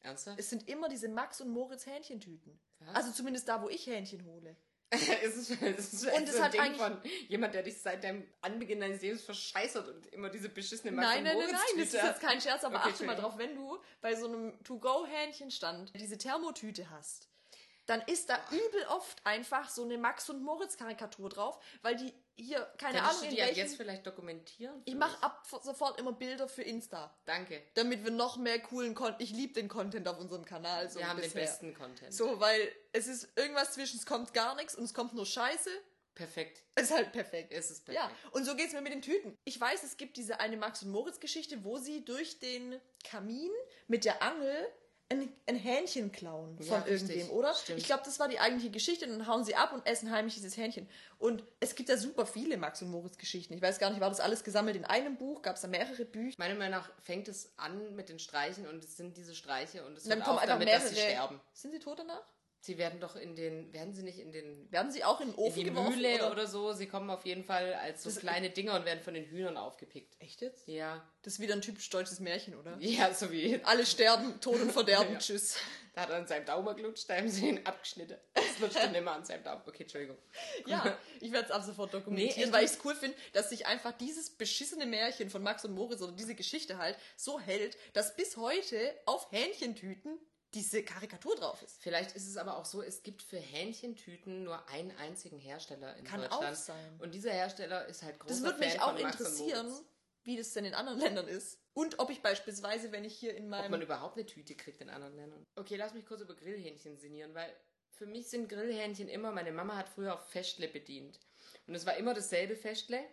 [0.00, 0.38] Ernsthaft?
[0.38, 2.60] Es sind immer diese Max und Moritz Hähnchentüten.
[2.80, 2.94] Was?
[2.94, 4.54] Also zumindest da, wo ich Hähnchen hole.
[4.90, 8.24] es ist, es ist Und es hat Ding eigentlich- von jemand, der dich seit deinem
[8.40, 11.94] Anbeginn deines Lebens verscheißert und immer diese beschissene Max Nein, nein, nein, Moritz nein, das
[11.94, 15.92] ist jetzt kein Scherz, aber Okay, achte mal drauf, wenn du bei so einem To-Go-Hähnchenstand
[15.98, 17.28] diese Thermotüte hast,
[17.86, 22.60] dann ist da übel oft einfach so eine Max- und Moritz-Karikatur drauf, weil die hier,
[22.78, 23.60] keine Könntest Ahnung, du in die ab welchen...
[23.60, 24.82] jetzt vielleicht dokumentieren?
[24.84, 27.62] Ich mache ab sofort immer Bilder für Insta, Danke.
[27.74, 29.22] damit wir noch mehr coolen Content...
[29.22, 31.42] Ich liebe den Content auf unserem Kanal so Wir haben den bisher.
[31.42, 32.12] besten Content.
[32.12, 35.70] So, weil es ist irgendwas zwischen, es kommt gar nichts und es kommt nur Scheiße.
[36.14, 36.62] Perfekt.
[36.74, 37.52] Es ist halt perfekt.
[37.52, 38.04] Es ist perfekt.
[38.04, 39.36] Ja, und so geht's mir mit den Tüten.
[39.44, 43.50] Ich weiß, es gibt diese eine Max- und Moritz-Geschichte, wo sie durch den Kamin
[43.86, 44.66] mit der Angel
[45.08, 47.16] ein, ein Hähnchen klauen Ja, von richtig.
[47.16, 47.54] irgendwem, oder?
[47.54, 47.78] Stimmt.
[47.78, 49.06] Ich glaube, das war die eigentliche Geschichte.
[49.06, 50.88] Dann hauen sie ab und essen heimlich dieses Hähnchen.
[51.18, 53.54] Und es gibt ja super viele Max- und Moritz-Geschichten.
[53.54, 55.42] Ich weiß gar nicht, war das alles gesammelt in einem Buch?
[55.42, 56.34] Gab es da mehrere Bücher?
[56.38, 59.96] Meiner Meinung nach fängt es an mit den Streichen und es sind diese Streiche und
[59.96, 60.82] es Und dann hört kommen auf einfach damit, mehrere.
[60.82, 61.40] dass sie sterben.
[61.52, 62.22] Sind sie tot danach?
[62.66, 65.34] Sie werden doch in den, werden sie nicht in den Werden sie auch in den
[65.34, 65.94] in Ofen die geworfen?
[65.94, 66.32] Mühle oder?
[66.32, 66.46] oder?
[66.48, 66.72] so?
[66.72, 69.56] Sie kommen auf jeden Fall als so Das- kleine Dinger und werden von den Hühnern
[69.56, 70.16] aufgepickt.
[70.18, 70.66] Echt jetzt?
[70.66, 71.08] Ja.
[71.22, 72.76] Das ist wieder ein typisch deutsches Märchen, oder?
[72.80, 73.60] Ja, so wie.
[73.62, 75.18] Alle sterben, Tod und Verderben, Ja.
[75.20, 75.58] tschüss.
[75.94, 78.18] Da hat er an seinem Daumen gelutscht, da haben sie ihn abgeschnitten.
[78.34, 79.62] Das lutscht dann immer an seinem Daumen.
[79.64, 80.18] Okay, Entschuldigung.
[80.66, 83.50] Ja, ich werde es ab sofort Nee, dokumentieren, echt weil ich es cool finde, dass
[83.50, 87.76] sich einfach dieses beschissene Märchen von Max und Moritz oder diese Geschichte halt so hält,
[87.92, 88.76] dass bis heute
[89.06, 90.18] auf Hähnchentüten
[90.56, 91.82] diese Karikatur drauf ist.
[91.82, 96.04] Vielleicht ist es aber auch so, es gibt für Hähnchentüten nur einen einzigen Hersteller in
[96.04, 96.44] Kann Deutschland.
[96.44, 96.98] auch sein.
[96.98, 99.70] Und dieser Hersteller ist halt großer Das würde mich Fan auch interessieren,
[100.24, 101.60] wie das denn in anderen Ländern ist.
[101.74, 103.82] Und ob ich beispielsweise, wenn ich hier in Ob man meinem...
[103.82, 105.44] überhaupt eine Tüte kriegt in anderen Ländern.
[105.56, 107.54] Okay, lass mich kurz über Grillhähnchen sinnieren, weil
[107.90, 111.20] für mich sind Grillhähnchen immer, meine Mama hat früher auf Festle bedient.
[111.66, 113.04] Und es war immer dasselbe Festle.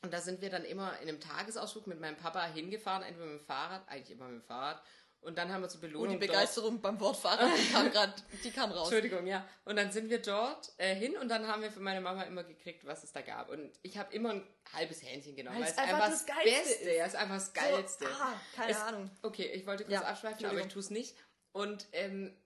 [0.00, 3.40] Und da sind wir dann immer in einem Tagesausflug mit meinem Papa hingefahren, entweder mit
[3.40, 4.82] dem Fahrrad, eigentlich immer mit dem Fahrrad.
[5.24, 7.90] Und dann haben wir zur Oh, Belohnung die dort- Begeisterung beim Wort Fahrrad, die kam
[7.90, 8.12] gerade,
[8.44, 8.88] die kam raus.
[8.92, 9.46] Entschuldigung, ja.
[9.64, 12.44] Und dann sind wir dort äh, hin und dann haben wir für meine Mama immer
[12.44, 13.48] gekriegt, was es da gab.
[13.48, 16.90] Und ich habe immer ein halbes Hähnchen genommen, Weil es einfach einfach das Geilste Beste
[16.90, 16.96] ist.
[16.96, 18.04] ja, es ist einfach das Geilste.
[18.04, 19.10] So, ah, keine es, Ahnung.
[19.22, 21.16] Okay, ich wollte kurz Ja, abschweifen, aber ich tue es nicht.
[21.52, 22.36] Und ähm,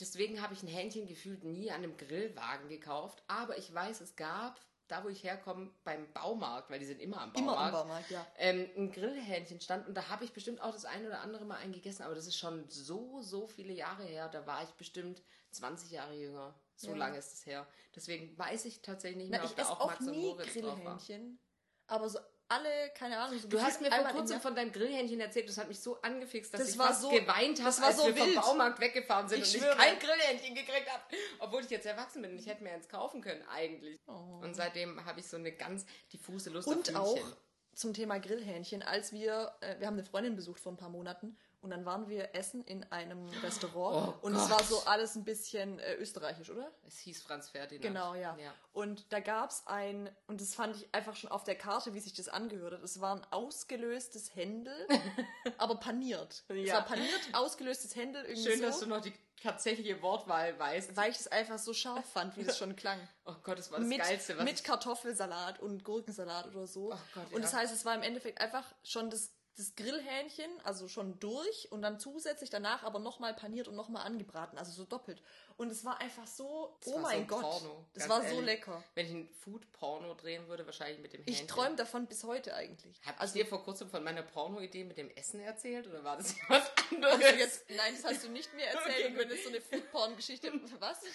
[0.00, 3.22] deswegen habe ich ein Hähnchen gefühlt nie an einem Grillwagen gekauft.
[3.28, 4.60] Aber ich weiß, es gab
[4.94, 7.58] da, wo ich herkomme, beim Baumarkt, weil die sind immer am Baumarkt.
[7.58, 8.26] Immer am Baumarkt, ja.
[8.38, 11.56] Ähm, ein Grillhähnchen stand und da habe ich bestimmt auch das ein oder andere Mal
[11.56, 14.28] eingegessen, aber das ist schon so, so viele Jahre her.
[14.28, 16.54] Da war ich bestimmt 20 Jahre jünger.
[16.76, 16.96] So Ja.
[16.96, 17.66] lange ist es her.
[17.94, 20.54] Deswegen weiß ich tatsächlich nicht mehr, Na, ob ich da auch auch Max und Moritz
[20.54, 20.74] drauf war.
[20.74, 21.38] Grillhähnchen.
[21.86, 22.18] Aber so
[22.54, 25.68] alle, keine Ahnung, so Du hast mir vor kurzem von deinem Grillhähnchen erzählt, das hat
[25.68, 28.36] mich so angefixt, dass Das ich fast so- geweint habe, als so wir vom wild.
[28.40, 29.72] Baumarkt weggefahren sind Ich und schwöre.
[29.74, 31.02] ich kein Grillhähnchen gekriegt habe.
[31.40, 33.98] Obwohl ich jetzt erwachsen bin und ich hätte mir eins kaufen können, eigentlich.
[34.06, 34.40] Oh.
[34.42, 37.32] Und seitdem habe ich so eine ganz diffuse Lust Und auf auch Hühnchen.
[37.74, 41.36] zum Thema Grillhähnchen, als wir, äh, wir haben eine Freundin besucht vor ein paar Monaten
[41.64, 44.50] und dann waren wir essen in einem Restaurant Oh und es Gott.
[44.50, 46.70] war so alles ein bisschen äh, österreichisch, oder?
[46.86, 47.82] Es hieß Franz Ferdinand.
[47.82, 48.36] Genau, ja.
[48.38, 48.52] ja.
[48.72, 52.00] Und da gab es ein, und das fand ich einfach schon auf der Karte, wie
[52.00, 52.82] sich das angehört hat.
[52.82, 54.74] Es war ein ausgelöstes Händel,
[55.58, 56.44] aber paniert.
[56.48, 56.74] Es Ja.
[56.74, 59.12] war paniert, ausgelöstes Händel irgendwie Schön, so, dass du noch die
[59.42, 60.96] tatsächliche Wortwahl weißt.
[60.96, 62.98] weil ich es einfach so scharf fand, wie das schon klang.
[63.26, 64.64] Oh Gott, das war das mit, Geilste, was mit.
[64.64, 66.92] Kartoffelsalat und Gurkensalat oder so.
[66.92, 67.40] Oh Gott, und ja.
[67.40, 71.82] das heißt, es war im Endeffekt einfach schon das, das Grillhähnchen, also schon durch und
[71.82, 75.22] dann zusätzlich danach aber nochmal paniert und nochmal angebraten, also so doppelt.
[75.56, 78.46] Und es war einfach so, Das oh mein so Gott, Porno, das war so ehrlich.
[78.46, 78.82] lecker.
[78.94, 81.34] Wenn ich ein Food-Porno drehen würde, wahrscheinlich mit dem Hähnchen.
[81.34, 83.00] Ich träume davon bis heute eigentlich.
[83.06, 86.16] Hab also ich dir vor kurzem von meiner Porno-Idee mit dem Essen erzählt oder war
[86.16, 87.18] das was anderes?
[87.18, 89.60] du jetzt, nein, das hast du nicht mir erzählt Okay, und wenn es so eine
[89.60, 90.98] Foodporn-Geschichte, was?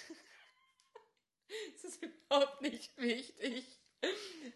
[1.74, 3.79] Das ist überhaupt nicht wichtig.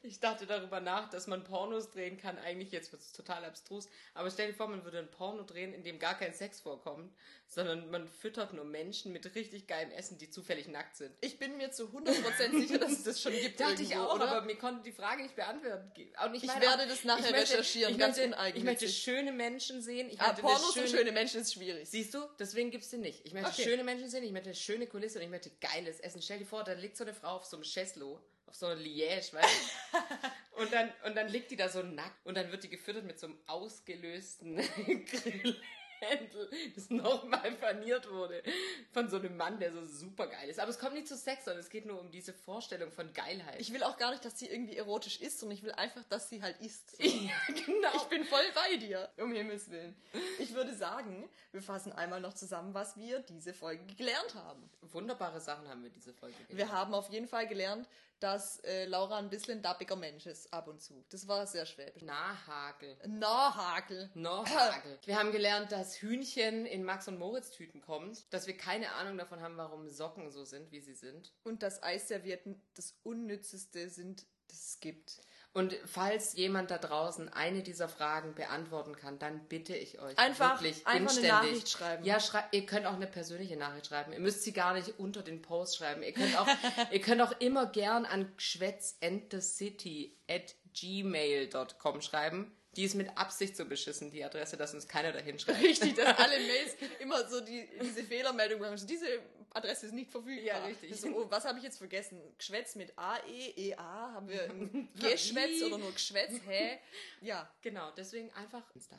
[0.06, 2.38] Ich dachte darüber nach, dass man Pornos drehen kann.
[2.38, 3.88] Eigentlich jetzt wird es total abstrus.
[4.14, 7.14] Aber stell dir vor, man würde ein Porno drehen, in dem gar kein Sex vorkommt,
[7.48, 11.14] sondern man füttert nur Menschen mit richtig geilem Essen, die zufällig nackt sind.
[11.22, 13.60] Ich bin mir zu 100% sicher, dass es das schon gibt.
[13.60, 14.30] Dachte ich irgendwo, auch, oder?
[14.30, 15.92] aber mir konnte die Frage nicht beantworten.
[16.26, 18.90] Und ich, Ich meine werde das nachher ich möchte, recherchieren, Ich ganz möchte, ich möchte
[18.90, 20.10] schöne Menschen sehen.
[20.10, 21.90] Ich ah, Pornos und schöne Menschen ist schwierig.
[21.90, 23.26] Siehst du, deswegen gibt's den nicht.
[23.26, 23.64] Ich möchte Okay.
[23.64, 26.22] schöne Menschen sehen, ich möchte eine schöne Kulisse und ich möchte geiles Essen.
[26.22, 28.20] Stell dir vor, da liegt so eine Frau auf so einem Cheslo,
[28.54, 30.62] auf so einer Liège, weißt du?
[30.62, 33.20] und, dann, und dann liegt die da so nackt und dann wird die gefüttert mit
[33.20, 38.44] so einem ausgelösten Grillhändel, das nochmal paniert wurde
[38.92, 40.60] von so einem Mann, der so super geil ist.
[40.60, 43.60] Aber es kommt nicht zu Sex, sondern es geht nur um diese Vorstellung von Geilheit.
[43.60, 46.30] Ich will auch gar nicht, dass sie irgendwie erotisch ist, sondern ich will einfach, dass
[46.30, 46.94] sie halt isst.
[47.00, 47.96] ja, genau.
[47.96, 49.96] Ich bin voll bei dir, um Himmels Willen.
[50.38, 54.70] Ich würde sagen, wir fassen einmal noch zusammen, was wir diese Folge gelernt haben.
[54.82, 56.58] Wunderbare Sachen haben wir diese Folge gelernt.
[56.58, 57.88] Wir haben auf jeden Fall gelernt,
[58.20, 61.04] dass äh, Laura ein bisschen dappiger Mensch ist, ab und zu.
[61.10, 62.04] Das war sehr schwäbisch.
[62.04, 62.98] Nahhagel.
[63.08, 64.10] Nahhagel.
[64.14, 65.00] Nordhagel.
[65.06, 69.18] Wir haben gelernt, dass Hühnchen in Max und Moritz Tüten kommt, dass wir keine Ahnung
[69.18, 71.34] davon haben, warum Socken so sind, wie sie sind.
[71.44, 75.22] Und dass Eisservietten das Unnützeste sind, das es gibt.
[75.54, 80.60] Und falls jemand da draußen eine dieser Fragen beantworten kann, dann bitte ich euch Einfach-
[80.62, 81.32] wirklich einfach eine inständig.
[81.32, 82.04] Nachricht schreiben.
[82.04, 84.14] Ja, schrei ihr könnt auch eine persönliche Nachricht schreiben.
[84.14, 86.02] Ihr müsst sie gar nicht unter den Post schreiben.
[86.02, 86.48] Ihr könnt auch,
[86.92, 92.52] ihr könnt auch immer gern an schwätzentecity at gmail.com schreiben.
[92.76, 95.62] Die ist mit Absicht so beschissen, die Adresse, dass uns keiner dahin schreibt.
[95.62, 98.78] Richtig, dass alle Mails immer so die, diese Fehlermeldung bekommen.
[98.80, 99.06] So, diese
[99.54, 100.44] Adresse ist nicht verfügbar.
[100.44, 101.00] Ja, richtig.
[101.00, 102.20] So, oh, was habe ich jetzt vergessen?
[102.38, 104.12] Geschwätz mit A-E, E-A?
[104.14, 106.34] Haben wir ein Geschwätz oder nur Geschwätz?
[106.48, 106.80] Hä?
[107.22, 107.50] Ja.
[107.62, 108.98] Genau, deswegen einfach Insta.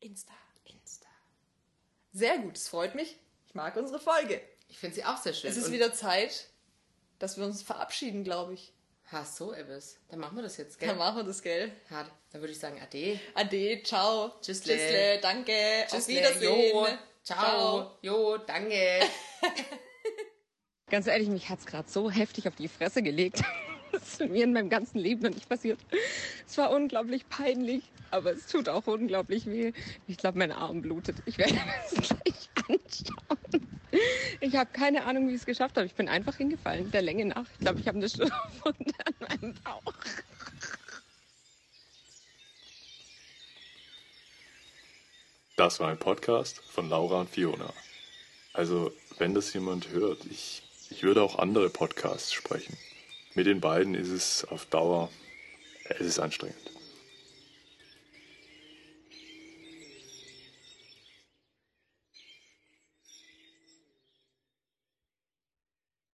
[0.00, 0.32] Insta.
[0.64, 1.08] Insta.
[2.12, 3.16] Sehr gut, es freut mich.
[3.46, 4.40] Ich mag unsere Folge.
[4.68, 5.50] Ich finde sie auch sehr schön.
[5.50, 6.48] Es ist Und- wieder Zeit,
[7.18, 8.72] dass wir uns verabschieden, glaube ich.
[9.10, 9.98] Ha, so, Ebbes.
[10.08, 10.88] Dann machen wir das jetzt, gell?
[10.88, 11.70] Dann machen wir das, gell?
[11.90, 12.10] Hart.
[12.30, 13.20] Dann würde ich sagen, ade.
[13.34, 14.32] Ade, ciao.
[14.40, 14.74] Tschüssle.
[14.74, 15.82] Tschüssle, danke.
[15.84, 16.14] Auf Tschüssle.
[16.16, 16.70] Wiedersehen.
[16.74, 16.86] Jo.
[17.22, 17.98] Ciao.
[18.00, 19.00] Jo, danke.
[20.90, 23.42] Ganz ehrlich, mich hat's gerade so heftig auf die Fresse gelegt.
[23.92, 25.78] Das ist mir in meinem ganzen Leben noch nicht passiert.
[26.46, 29.74] Es war unglaublich peinlich, aber es tut auch unglaublich weh.
[30.06, 31.16] Ich glaube, mein Arm blutet.
[31.26, 33.68] Ich werde das gleich anschauen.
[34.40, 35.84] Ich habe keine Ahnung, wie ich es geschafft habe.
[35.84, 37.44] Ich bin einfach hingefallen, der Länge nach.
[37.52, 39.92] Ich glaube, ich habe eine Stirnwunde an meinem Bauch.
[45.56, 47.70] Das war ein Podcast von Laura und Fiona.
[48.54, 48.90] Also,
[49.22, 52.76] wenn das jemand hört, ich, ich würde auch andere Podcasts sprechen.
[53.36, 55.10] Mit den beiden ist es auf Dauer,
[55.84, 56.71] es ist anstrengend.